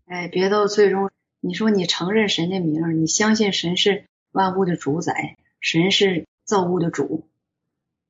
[0.07, 7.29] 哎，别到最终，你说你承认神的名，你相信神是万物的主宰，神是造物的主。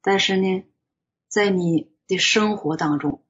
[0.02, 0.62] 但是呢，
[1.26, 3.22] 在你的生活当中，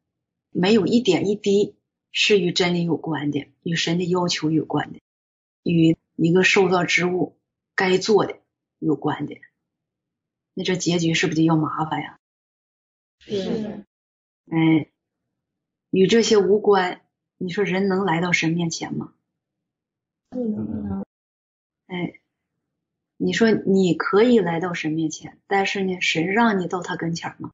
[0.50, 1.76] 没有一点一滴
[2.12, 5.00] 是与真理有关的，与神的要求有关的，
[5.62, 7.38] 与一个受造之物
[7.74, 8.38] 该做的
[8.78, 9.36] 有关的，
[10.54, 12.18] 那这结局是不是就要麻烦呀？
[13.18, 13.84] 是。
[14.50, 14.90] 哎，
[15.90, 17.02] 与这些无关，
[17.38, 19.14] 你说人能来到神面前吗？
[20.30, 21.04] 不能。
[21.86, 22.14] 哎。
[23.22, 27.52] 你说你可以来到神面前，但是呢，神让你到他跟前吗？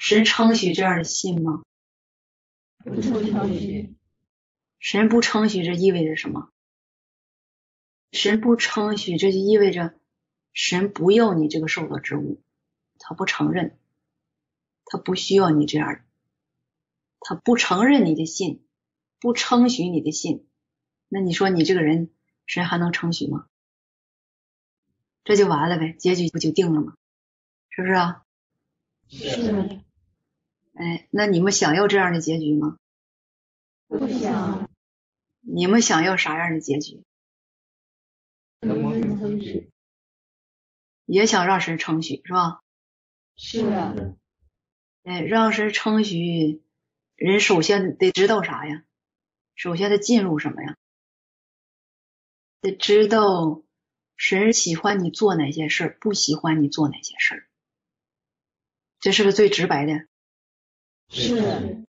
[0.00, 1.62] 神称许这样的信吗？
[2.82, 3.94] 不称许。
[4.78, 6.50] 神不称许，这意味着什么？
[8.10, 9.94] 神不称许，这就意味着
[10.54, 12.42] 神不要你这个受造之物，
[12.98, 13.78] 他不承认，
[14.86, 16.00] 他不需要你这样的，
[17.20, 18.64] 他不承认你的信，
[19.20, 20.48] 不称许你的信，
[21.08, 22.10] 那你说你这个人，
[22.46, 23.46] 神还能称许吗？
[25.24, 26.96] 这就完了呗，结局不就定了吗？
[27.68, 28.24] 是不是啊？
[29.10, 29.82] 是。
[30.72, 32.78] 哎，那你们想要这样的结局吗？
[33.88, 34.70] 不想。
[35.40, 37.02] 你们想要啥样的结局？
[38.62, 39.70] 称许。
[41.06, 42.60] 也想让神称许是吧？
[43.36, 43.94] 是啊。
[45.02, 46.62] 哎，让神称许，
[47.16, 48.84] 人首先得知道啥呀？
[49.54, 50.76] 首先得进入什么呀？
[52.60, 53.62] 得知道。
[54.22, 57.48] 神喜欢你做哪些事儿，不喜欢你做哪些事儿，
[59.00, 60.09] 这是不是最直白的？
[61.10, 61.84] 是。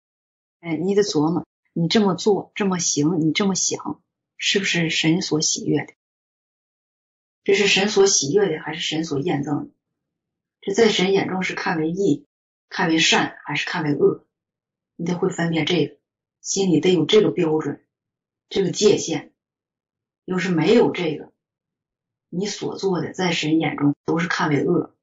[0.62, 4.02] 哎，你得琢磨，你这么做，这么行，你这么想，
[4.38, 5.94] 是不是神所喜悦的？
[7.44, 9.72] 这是神所喜悦的，还是神所验证的？
[10.62, 12.26] 这在神眼中是看为义、
[12.68, 14.26] 看为善，还是看为恶？
[14.98, 15.98] 你得会分辨这个，
[16.42, 17.86] 心里得有这个标准、
[18.50, 19.32] 这个界限。
[20.26, 21.32] 要是没有这个，
[22.28, 24.94] 你所做的，在神眼中都是看为恶，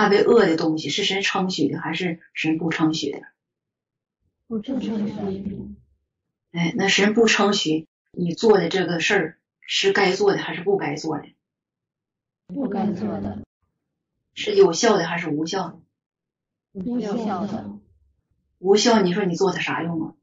[0.00, 3.20] 看为恶的东西，是神称许的，还是神不称许的？
[4.46, 4.96] 不称许。
[6.52, 11.26] 哎，那神不称许你做的这个事儿是该做的，还是不该做的？
[12.46, 13.42] 不该做的。
[14.32, 15.78] 是有效的还是无效的？
[16.72, 17.78] 无效的。
[18.58, 20.14] 无效，你说你做它啥用啊？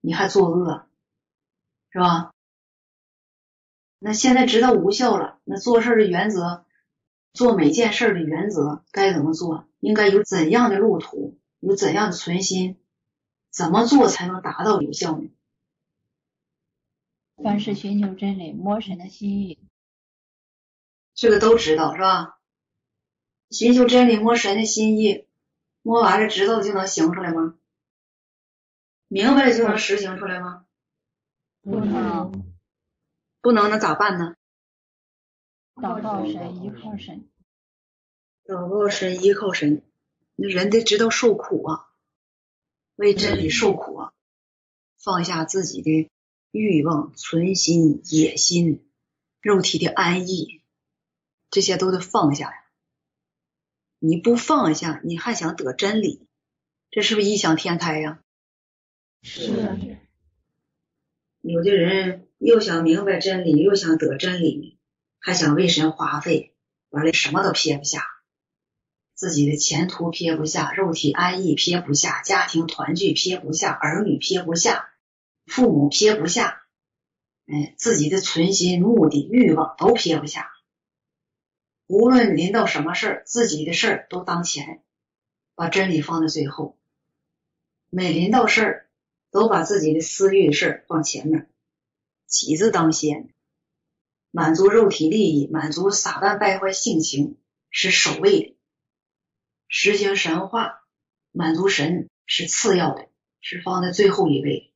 [0.00, 0.88] 你还作恶，
[1.92, 2.32] 是吧？
[4.00, 6.64] 那现在知道无效了，那做事的原则，
[7.32, 9.66] 做每件事的原则该怎么做？
[9.80, 11.38] 应该有怎样的路途？
[11.60, 12.78] 有怎样的存心？
[13.50, 15.30] 怎么做才能达到有效呢？
[17.42, 19.58] 凡是寻求真理、摸神的心意，
[21.14, 22.38] 这个都知道是吧？
[23.50, 25.26] 寻求真理、摸神的心意，
[25.82, 27.58] 摸完了知道就能行出来吗？
[29.08, 30.66] 明白了就能实行出来吗？
[31.62, 32.54] 不能。
[33.40, 34.36] 不能，那咋办呢？
[35.74, 37.28] 祷告神，依靠神。
[38.44, 39.82] 祷告神，依靠神。
[40.34, 41.88] 那人得知道受苦啊，
[42.96, 44.12] 为真理受苦啊，
[44.98, 46.10] 放下自己的
[46.50, 48.88] 欲望、存心、野心、
[49.40, 50.62] 肉体的安逸，
[51.50, 52.64] 这些都得放下呀。
[53.98, 56.26] 你不放下，你还想得真理，
[56.90, 58.22] 这是不是异想天开呀？
[59.22, 59.98] 是。
[61.40, 62.28] 有的人。
[62.44, 64.71] 又想明白真理，又想得真理，
[65.24, 66.52] 还想为神花费，
[66.88, 68.04] 完了什么都撇不下，
[69.14, 74.90] 自己的前途撇不下，肉体安逸撇不下，家庭团聚撇不下，儿女撇不下，
[75.46, 76.64] 父母撇不下，
[77.46, 80.50] 哎，自己的存心、目的、欲望都撇不下。
[81.86, 84.82] 无论临到什么事儿，自己的事儿都当前，
[85.54, 86.76] 把真理放在最后。
[87.90, 88.90] 每临到事儿，
[89.30, 91.48] 都把自己的私欲的事儿放前面。
[92.26, 93.32] 己字当先，
[94.32, 98.56] 满足肉体利益，满足撒旦败坏性情是首位的；
[99.68, 100.80] 实行神话，
[101.32, 103.10] 满足神是次要的，
[103.42, 104.72] 是放在最后一位。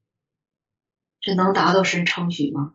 [1.20, 2.74] 这能达到神称许吗？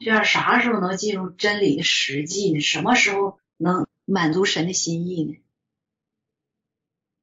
[0.00, 2.58] 这样啥时候能进入真理的实际呢？
[2.58, 5.38] 什么时候能满足神的心意呢？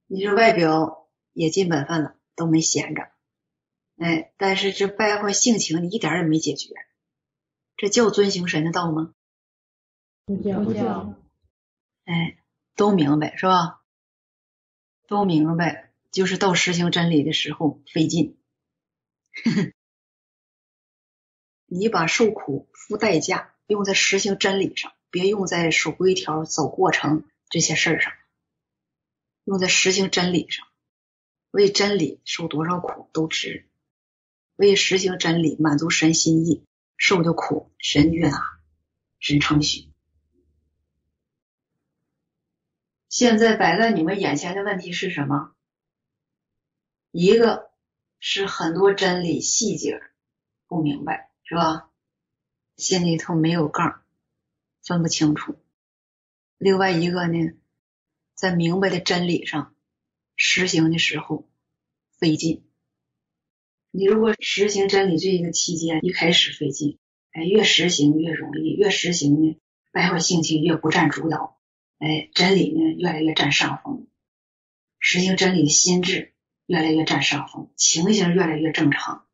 [0.07, 3.11] 你这外表也尽本分了，都没闲着。
[3.97, 6.73] 哎，但是这败坏性情，你一点也没解决，
[7.79, 9.13] 这叫遵行神的道吗？
[10.25, 11.15] 不叫，不叫。
[12.03, 12.37] 哎，
[12.75, 13.81] 都明白是吧？
[15.07, 18.37] 都明白，就是到实行真理的时候费劲。
[21.67, 28.11] 你把受苦付代价用在实行真理上，别用在守规条、走过程这些事儿上，
[29.45, 30.67] 用在实行真理上。
[31.51, 33.69] 为真理受多少苦都值，
[34.57, 36.65] 为实行真理满足神心意
[36.99, 38.59] 受的苦，神悦纳，
[39.19, 39.89] 神称许。
[43.07, 45.55] 现在摆在你们眼前的问题是什么？
[47.11, 47.71] 一个
[48.19, 50.01] 是很多真理细节
[50.67, 51.89] 不明白，是吧？
[52.75, 54.03] 心里头没有杠，
[54.83, 55.57] 分不清楚。
[56.57, 57.57] 另外一个呢，
[58.35, 59.73] 在明白的真理上
[60.35, 61.49] 实行的时候
[62.11, 62.68] 费劲。
[63.91, 66.99] 你如果实行真理这个期间一开始费劲，
[67.31, 69.59] 哎，越实行越容易，越实行呢，
[69.91, 71.59] 败坏性情越不占主导。
[71.97, 74.07] 哎，真理呢越来越占上风，
[74.99, 76.33] 实行真理的心智
[76.65, 79.25] 越来越占上风，情形越来越正常，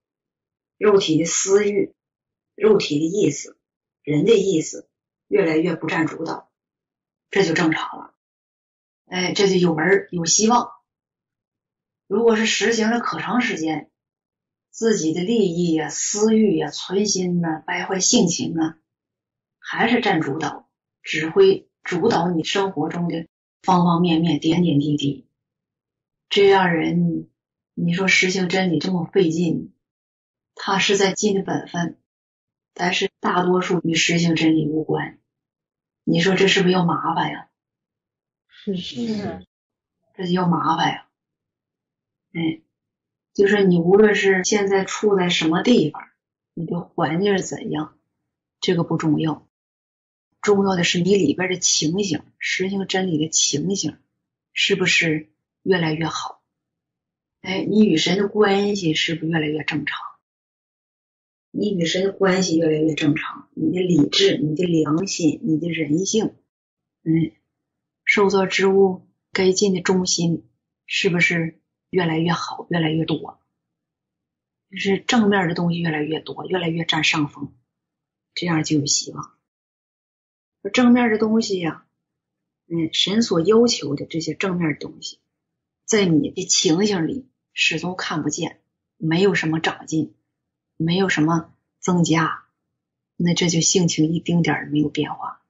[0.78, 1.94] 肉体的私欲、
[2.56, 3.60] 肉体的意思、
[4.04, 4.90] 人的意思
[5.28, 6.50] 越来越不占主导，
[7.30, 8.16] 这就正常了。
[9.06, 10.72] 哎，这就有门有希望。
[12.08, 13.92] 如果是实行了可长时间，
[14.76, 18.78] 自己的利益呀、私欲呀、存心呐、败坏性情啊，
[19.58, 20.70] 还是占主导，
[21.02, 21.70] 只会。
[21.86, 23.28] 主导你生活中的
[23.62, 25.28] 方方面面、点点滴滴，
[26.30, 27.30] 这样人，
[27.76, 29.72] 你说实行真理这么费劲，
[30.56, 32.00] 他是在尽的本分，
[32.74, 35.20] 但是大多数与实行真理无关。
[36.04, 37.50] 你说这是不是要麻烦呀？
[38.48, 39.46] 是是，
[40.18, 41.08] 这就要麻烦呀。
[42.34, 42.62] 哎，
[43.36, 46.02] 就是你无论是现在处在什么地方，
[46.54, 47.98] 你的环境是怎样，
[48.62, 49.46] 这个不重要。
[50.42, 53.98] 重要的是你里边的情形，实行真理的情形
[54.54, 55.30] 是不是
[55.64, 56.42] 越来越好？
[57.42, 60.00] 哎，你与神的关系是不是越来越正常？
[61.52, 66.36] 你与神的关系越来越正常，你的理智、你的良心、你的人性，
[67.04, 67.34] 嗯，
[68.06, 70.48] 受造之物该尽的忠心
[70.86, 71.60] 是不是
[71.96, 73.40] 越来越好、越来越多？
[74.70, 77.54] 就是正面的东西越来越多，越来越占上风，
[78.34, 79.32] 这样就有希望。
[80.74, 81.86] 正面的东西呀，
[82.68, 85.20] 嗯，神所要求的这些正面的东西，
[85.86, 88.60] 在你的情形里始终看不见，
[88.98, 90.14] 没有什么长进，
[90.76, 92.44] 没有什么增加，
[93.16, 95.42] 那这就性情一丁点没有变化。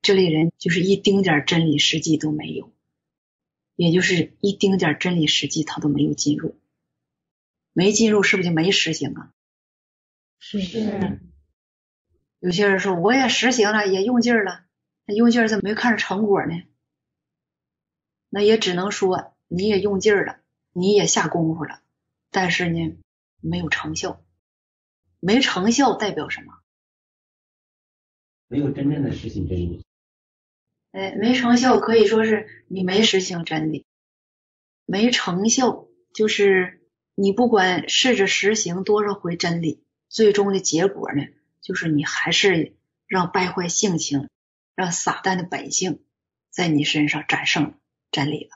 [0.00, 2.71] 这类人就是一丁点真理实际都没有，
[3.76, 6.56] 也就是一丁点儿真理实际他都没有进入，
[7.72, 9.32] 没进入是不是就没实行啊？
[10.38, 11.20] 是是。
[12.40, 14.64] 有些人说我也实行了，也用劲儿了，
[15.06, 16.62] 那用劲儿怎么没看着成果呢？
[18.28, 20.40] 那也只能说你也用劲儿了，
[20.72, 21.80] 你也下功夫了，
[22.30, 22.96] 但是呢
[23.40, 24.24] 没有成效。
[25.20, 26.58] 没成效代表什么？
[28.48, 29.84] 没有真正的实行真理。
[30.92, 33.86] 哎，没成效可以说是你没实行真理。
[34.84, 41.22] 没成效就是你不管试着实行多少回真理，最终的结果呢？
[41.62, 42.76] 就是你还是
[43.06, 44.28] 让败坏性情，
[44.74, 46.02] 让撒旦的本性
[46.50, 47.78] 在你身上战胜
[48.10, 48.50] 真理了。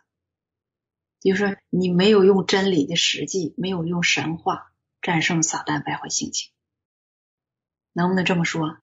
[1.21, 6.51] 就是，你没有用真理的实际，没有用神话战胜撒旦败坏性情，
[7.93, 8.79] 能不能这么说？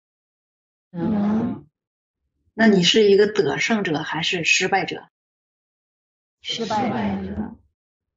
[0.92, 1.33] 嗯。
[2.54, 5.10] 那你是一个得胜者还是失败者？
[6.42, 7.56] 失败者。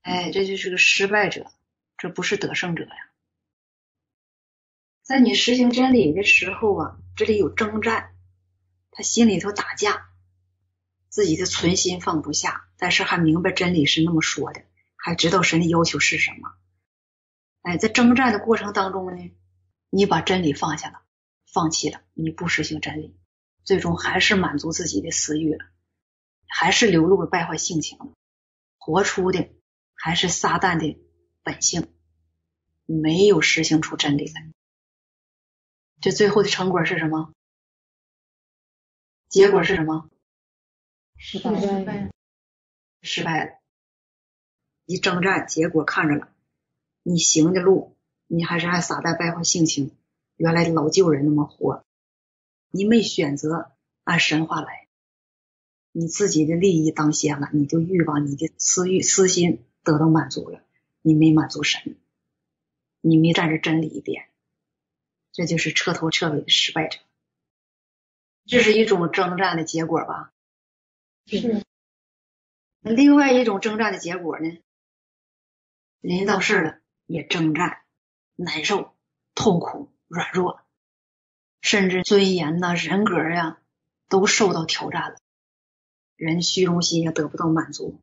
[0.03, 1.51] 哎，这就是个失败者，
[1.97, 3.11] 这不是得胜者呀。
[5.03, 8.14] 在你实行真理的时候啊，这里有征战，
[8.91, 10.09] 他心里头打架，
[11.09, 14.62] 自己的存心放不下，但是还明白真理是那么说的，
[14.97, 16.55] 还知道神的要求是什么。
[17.62, 19.32] 哎，在征战的过程当中呢，
[19.91, 21.01] 你把真理放下了，
[21.53, 23.16] 放弃了，你不实行真理，
[23.67, 25.67] 最终还是满足自己的私欲了，
[26.47, 28.12] 还是流露了败坏性情了，
[28.79, 29.51] 活出的
[29.95, 30.99] 还是撒旦的
[31.43, 31.93] 本性，
[32.87, 34.53] 没有实行出真理来。
[36.01, 37.33] 这最后的成果是什么？
[39.29, 40.09] 结果是什么？
[41.17, 42.11] 失败，
[43.03, 43.59] 失败了。
[44.85, 46.29] 一征战，结果看着了。
[47.03, 47.97] 你行的路，
[48.29, 49.91] 你还是按撒旦败坏性情，
[50.37, 51.86] 原来老旧人那么活。
[52.77, 53.72] 你没选择
[54.05, 54.87] 按神话来，
[55.93, 60.61] 你自己的利益当先了，你的欲望、你的私欲、私心得到满足了，
[61.01, 61.97] 你没满足神，
[63.01, 64.29] 你没站着真理一边。
[65.33, 66.99] 这就是彻头彻尾的失败者，
[68.45, 70.35] 这是一种征战的结果吧？
[71.24, 71.64] 是。
[72.83, 74.59] 另外一种征战的结果呢，
[76.03, 77.81] 人到事了也征战，
[78.35, 78.95] 难受、
[79.35, 80.61] 痛苦、软弱，
[81.67, 83.59] 甚至尊严呐、人格呀
[84.09, 85.17] 都受到挑战了，
[86.14, 88.01] 人虚荣心也得不到满足，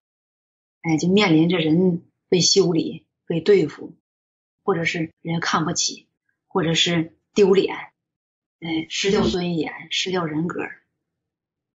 [0.81, 3.95] 哎，就面临着人被修理、被对付，
[4.65, 6.09] 或者是人看不起，
[6.47, 7.73] 或者是丢脸，
[8.59, 10.59] 哎，失掉尊严、失掉人格，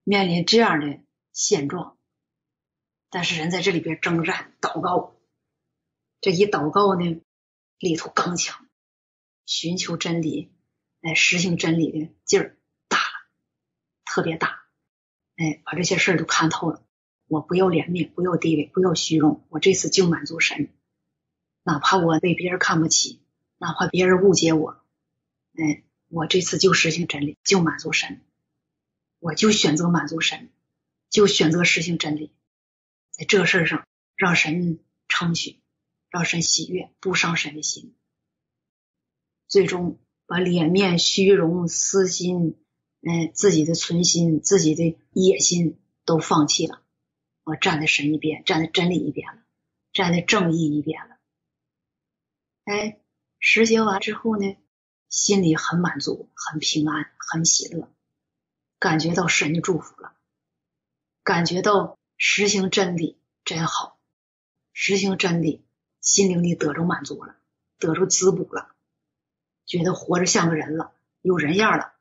[0.04, 1.00] 面临这样的
[1.32, 1.96] 现状。
[3.08, 5.16] 但是人在这里边征战、祷告，
[6.20, 7.22] 这一祷告呢，
[7.78, 8.66] 里头刚强，
[9.46, 10.52] 寻求真理，
[11.00, 13.04] 哎实行真理的劲儿大了，
[14.04, 14.64] 特别大，
[15.36, 16.84] 哎，把这些事儿都看透了。
[17.26, 20.72] 我不要脸面，不要地位，不要虚荣，我这次就满足神，
[21.62, 23.20] 哪怕我被别人看不起，
[23.58, 24.82] 哪怕别人误解我，
[25.54, 28.24] 哎，我这次就实行真理，就满足神，
[29.18, 30.50] 我就选择满足神，
[31.10, 32.32] 就选择实行真理。
[33.10, 33.86] 在这事上，
[34.16, 35.60] 让神称许，
[36.08, 37.94] 让神喜悦，不伤神的心。
[39.48, 39.98] 最终
[40.28, 42.54] 把脸面、虚荣、私心，
[43.00, 46.80] 嗯，自己的存心、自己的野心都放弃了，
[47.42, 49.42] 我站在神一边，站在真理一边了，
[49.92, 51.16] 站在正义一边了。
[52.62, 53.00] 哎，
[53.40, 54.56] 实行完之后呢，
[55.08, 57.90] 心里很满足，很平安，很喜乐，
[58.78, 60.12] 感觉到神的祝福了，
[61.24, 61.98] 感觉到。
[62.20, 64.00] 实行真理真好，
[64.72, 65.64] 实行真理，
[66.00, 67.36] 心灵里得着满足了，
[67.78, 68.74] 得着滋补了，
[69.68, 71.92] 觉得活着像个人了，有人样了，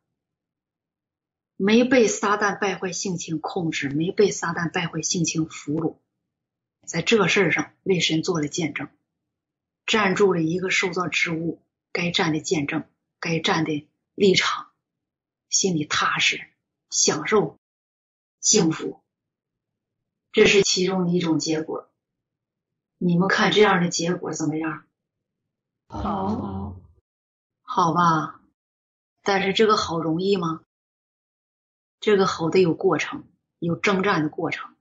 [1.57, 5.97] 没被撒旦败坏性情控制，没被撒旦败坏性情俘虏，
[6.85, 8.87] 在这事儿上为神做了见证，
[9.85, 11.61] 站住了一个受造之物
[11.91, 12.85] 该站的见证，
[13.19, 14.71] 该站的立场，
[15.49, 16.47] 心里踏实，
[16.89, 17.59] 享受
[18.39, 19.03] 幸福。
[20.31, 21.89] 这是其中的一种结果，
[22.97, 24.85] 你们看这样的结果怎么样？
[25.89, 26.56] 好，
[27.69, 28.39] 好吧。
[29.23, 30.61] 但是这个好容易吗？
[31.99, 33.25] 这个好得有过程，
[33.59, 34.73] 有征战的过程。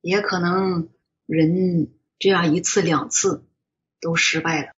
[0.00, 0.88] 也可能
[1.24, 3.46] 人这样一次两次
[4.00, 4.72] 都失败了，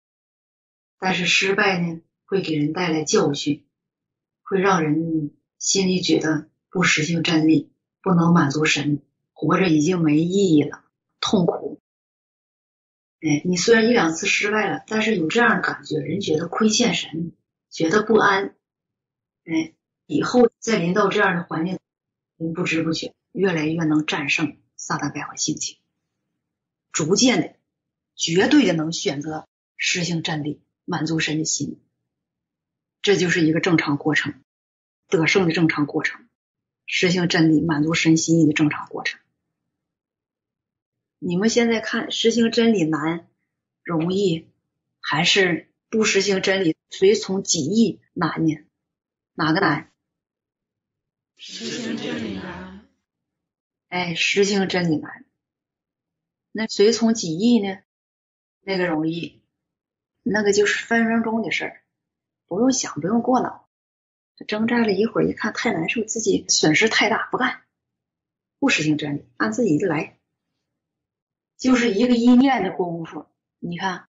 [0.98, 3.66] 但是失败呢，会给人带来教训，
[4.42, 9.02] 会让人心里觉得不实行真理，不能满足神。
[9.32, 10.84] 活着已经没意义了，
[11.18, 11.77] 痛苦。
[13.20, 17.32] 哎，你虽然一两次失败了，但是有这样的感觉，人觉得亏欠神，
[17.68, 18.54] 觉得不安。
[19.44, 19.74] 哎，
[20.06, 21.80] 以后再临到这样的环境，
[22.54, 25.78] 不知不觉越来越能战胜撒旦败坏性情，
[26.92, 27.56] 逐渐的、
[28.14, 31.80] 绝对的能选择实行真理，满足神的心。
[33.02, 34.42] 这就是一个正常过程，
[35.08, 36.28] 得胜的正常过程，
[36.86, 39.18] 实行真理，满足神心意的正常过程。
[41.18, 43.28] 你们现在看，实行真理难
[43.82, 44.48] 容易，
[45.00, 48.58] 还是不实行真理随从己意难呢？
[49.34, 49.90] 哪个难？
[51.36, 52.86] 实行真理难。
[53.88, 55.24] 哎，实行真理难。
[56.52, 57.78] 那随从己意呢？
[58.60, 59.40] 那个容易，
[60.22, 61.82] 那个就是分分钟的事儿，
[62.46, 63.68] 不用想，不用过脑。
[64.46, 67.62] 征战了一会儿，一看太难受，自己损失太大，不干，
[68.58, 70.17] 不实行真理，按自己的来。
[71.58, 73.26] 就是一个一念的功夫，
[73.58, 74.06] 你看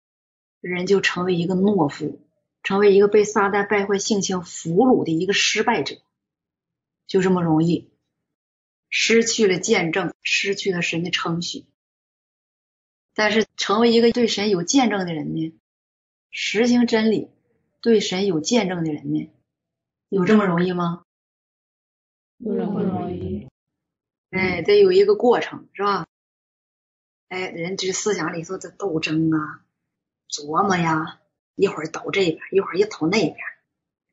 [0.62, 2.20] 人就成为一个懦夫，
[2.64, 5.98] 成为一个被撒旦败坏性情俘虏的一个失败者，
[7.06, 7.92] 就这么容易
[8.90, 11.66] 失去了见证，失去了神的称许。
[13.14, 15.54] 但是成为一个对神有见证的人呢，
[16.32, 17.30] 实行真理，
[17.80, 19.30] 对神有见证的人呢，
[20.10, 21.04] 有这么容易吗？
[22.40, 23.48] 不容易。
[24.32, 26.08] 哎，得有一个过程，是吧？
[27.28, 29.66] 哎，人这思想里头的斗争啊，
[30.30, 31.22] 琢磨呀，
[31.56, 33.38] 一会儿倒这边，一会儿一投那边，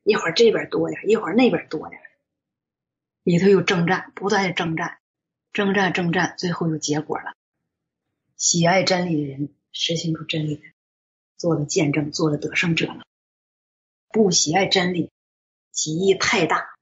[0.03, 2.01] 一会儿这边多点，一会儿那边多点，
[3.23, 4.97] 里头有征战，不断的征战，
[5.51, 7.35] 征战征战，最后有结果了。
[8.35, 10.63] 喜爱真理的人，实行出真理的，
[11.37, 13.05] 做了见证，做了得胜者了。
[14.09, 15.11] 不喜爱真理，
[15.71, 16.75] 己意太大，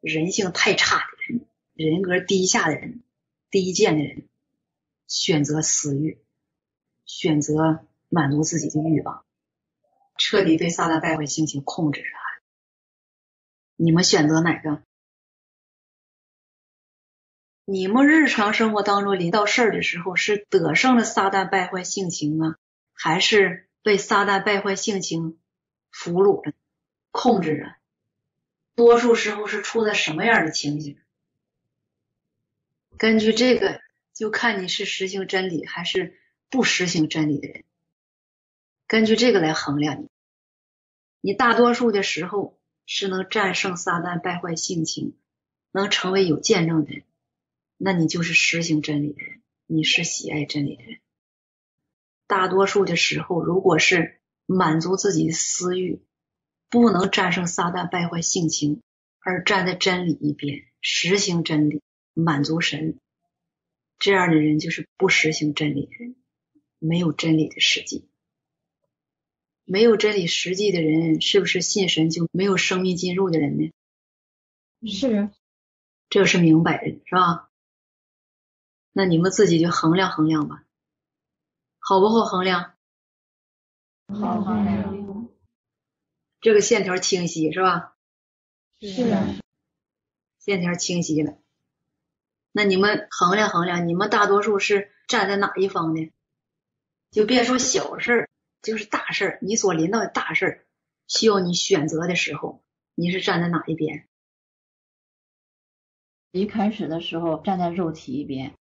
[0.00, 3.02] 人性太差的人，人格低下的人，
[3.50, 4.27] 低贱的人。
[5.08, 6.22] 选择私欲，
[7.04, 9.24] 选择满足自己的欲望，
[10.16, 12.06] 彻底被撒旦败坏性情控制着。
[13.74, 14.82] 你们选择哪个？
[17.64, 22.58] 你们日常生活当中临到事儿的时候，是得胜了撒旦败坏性情啊，
[22.92, 25.38] 还是被撒旦败坏性情
[25.90, 26.52] 俘虏着、
[27.10, 27.74] 控制着？
[28.74, 30.98] 多数时候是处在什么样的情形？
[32.96, 33.80] 根据这个，
[34.18, 36.18] 就看你是实行真理还是
[36.50, 37.62] 不实行真理的人。
[38.88, 40.08] 根据这个来衡量你。
[41.20, 45.16] 你大多数的时候是能战胜撒旦败坏性情，
[45.70, 47.04] 能成为有见证的人，
[47.76, 50.98] 那你就是实行真理的人，你是喜爱真理的人。
[52.26, 56.02] 大多数的时候，如果是满足自己的私欲，
[56.68, 58.82] 不能战胜撒旦败坏性情，
[59.20, 61.82] 而站在真理一边，实行真理，
[62.14, 62.98] 满足神，
[63.98, 66.16] 这样的人就是不实行真理的人，
[66.78, 68.08] 没有真理的实际。
[69.64, 73.72] 没有真理实际的人，是不是信神就没有生命进入的人呢？
[74.86, 75.30] 是，
[76.08, 77.50] 这是明白的是吧？
[78.92, 80.64] 那你们自己就衡量衡量吧，
[81.78, 82.74] 好不好衡量？
[84.06, 85.28] 好衡量。
[86.40, 87.96] 这个线条清晰是吧？
[88.80, 89.42] 是。
[90.38, 91.38] 线条清晰了，
[92.52, 96.10] 那你们衡量衡量，你们大多数是站在哪一方呢？
[97.10, 98.28] 就别说小事儿。
[98.60, 100.66] 就是大事儿，你所临到的大事儿，
[101.06, 102.60] 需要你选择的时候，
[102.96, 104.08] 你是站在哪一边？
[106.32, 108.56] 一开始的时候站在肉体一边，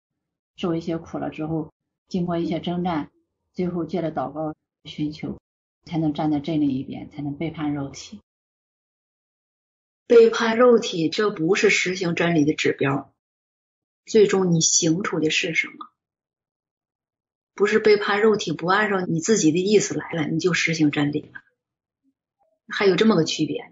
[0.56, 1.72] 受一些苦了之后，
[2.08, 3.10] 经过一些征战，
[3.54, 4.54] 最后借着祷告
[4.84, 5.38] 寻求，
[5.86, 8.20] 才能站在真理一边，才能背叛肉体。
[10.06, 13.14] 背叛肉体，这不是实行真理的指标。
[14.06, 15.90] 最终你行出的是什么？
[17.54, 21.42] 不是背叛肉体，不按照你自己的意思来了，你就实行真理了，
[22.68, 23.70] 还有这么个区别呢，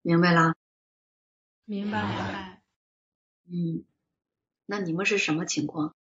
[0.00, 0.54] 明白啦？
[1.64, 2.06] 明白。
[2.06, 2.62] 明白。
[3.50, 3.84] 嗯，
[4.64, 5.94] 那你们是什么情况？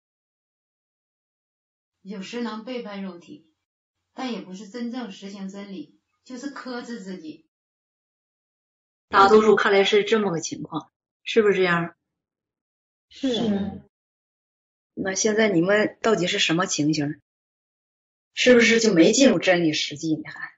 [2.02, 3.52] 有时能背叛肉体，
[4.14, 7.50] 但也不是真正实行真理，就是克制自己。
[9.10, 10.92] 大多数看来是这么个情况，
[11.24, 11.97] 是不是这样？
[13.10, 13.82] 是。
[14.94, 17.22] 那现在你们到底是什么情形？
[18.34, 20.24] 是不是就没进入真理实际呢？
[20.26, 20.52] 还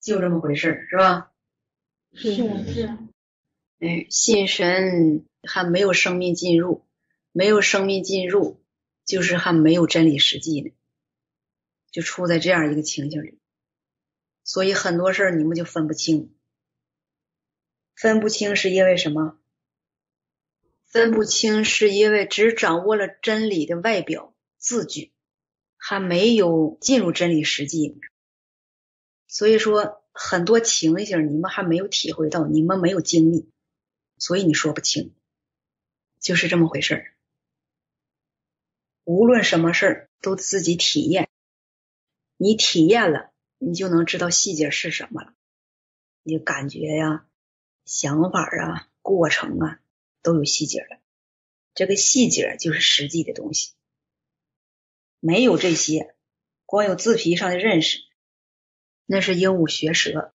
[0.00, 1.32] 就这么回事是吧？
[2.12, 2.98] 是是。
[3.78, 6.86] 哎，信神还没有生命进入，
[7.32, 8.60] 没有生命进入，
[9.04, 10.70] 就是还没有真理实际呢，
[11.90, 13.38] 就处在这样一个情形里。
[14.44, 16.34] 所以很多事儿你们就分不清，
[17.94, 19.37] 分不清是因为什么？
[20.88, 25.12] 分不清是因为只掌握了真理的外表字句，
[25.76, 28.00] 还没有进入真理实际。
[29.26, 33.50] 所以说很多情形你们还没有体会到，你们没有经历，
[34.16, 35.14] 所以你说不清，
[36.20, 37.14] 就是这么回事儿。
[39.04, 41.28] 无论什么事儿都自己体验，
[42.38, 45.34] 你体验了，你就能知道细节是什么了。
[46.22, 47.26] 你感觉呀、
[47.84, 49.80] 想法啊、过程啊。
[50.22, 51.00] 都有细节的，
[51.74, 53.72] 这个细节就是实际的东西。
[55.20, 56.14] 没有这些，
[56.66, 57.98] 光有字皮上的认识，
[59.06, 60.34] 那是鹦鹉学舌。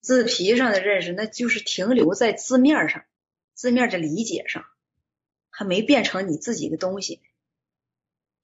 [0.00, 3.04] 字皮上的认识，那就是停留在字面上，
[3.54, 4.66] 字面的理解上，
[5.50, 7.22] 还没变成你自己的东西。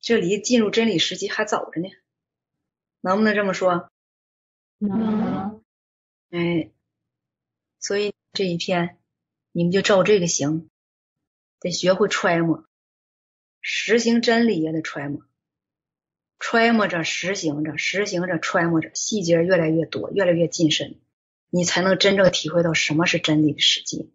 [0.00, 1.88] 这离进入真理时期还早着呢，
[3.00, 3.90] 能不能这么说？
[4.78, 5.62] 能。
[6.30, 6.70] 哎，
[7.80, 8.99] 所以这一篇。
[9.52, 10.70] 你们就照这个行，
[11.60, 12.64] 得学会揣摩，
[13.60, 15.22] 实行真理也得揣摩，
[16.38, 21.00] 揣摩着实行着，实行着揣摩着，细节越来越多，越来越近身，
[21.50, 24.12] 你才能真正体会到什么是真理的实际。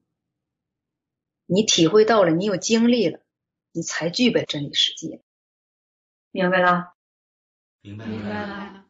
[1.46, 3.20] 你体会到了，你有经历了，
[3.72, 5.22] 你才具备真理实际。
[6.32, 6.94] 明白了？
[7.82, 8.85] 明白明白了。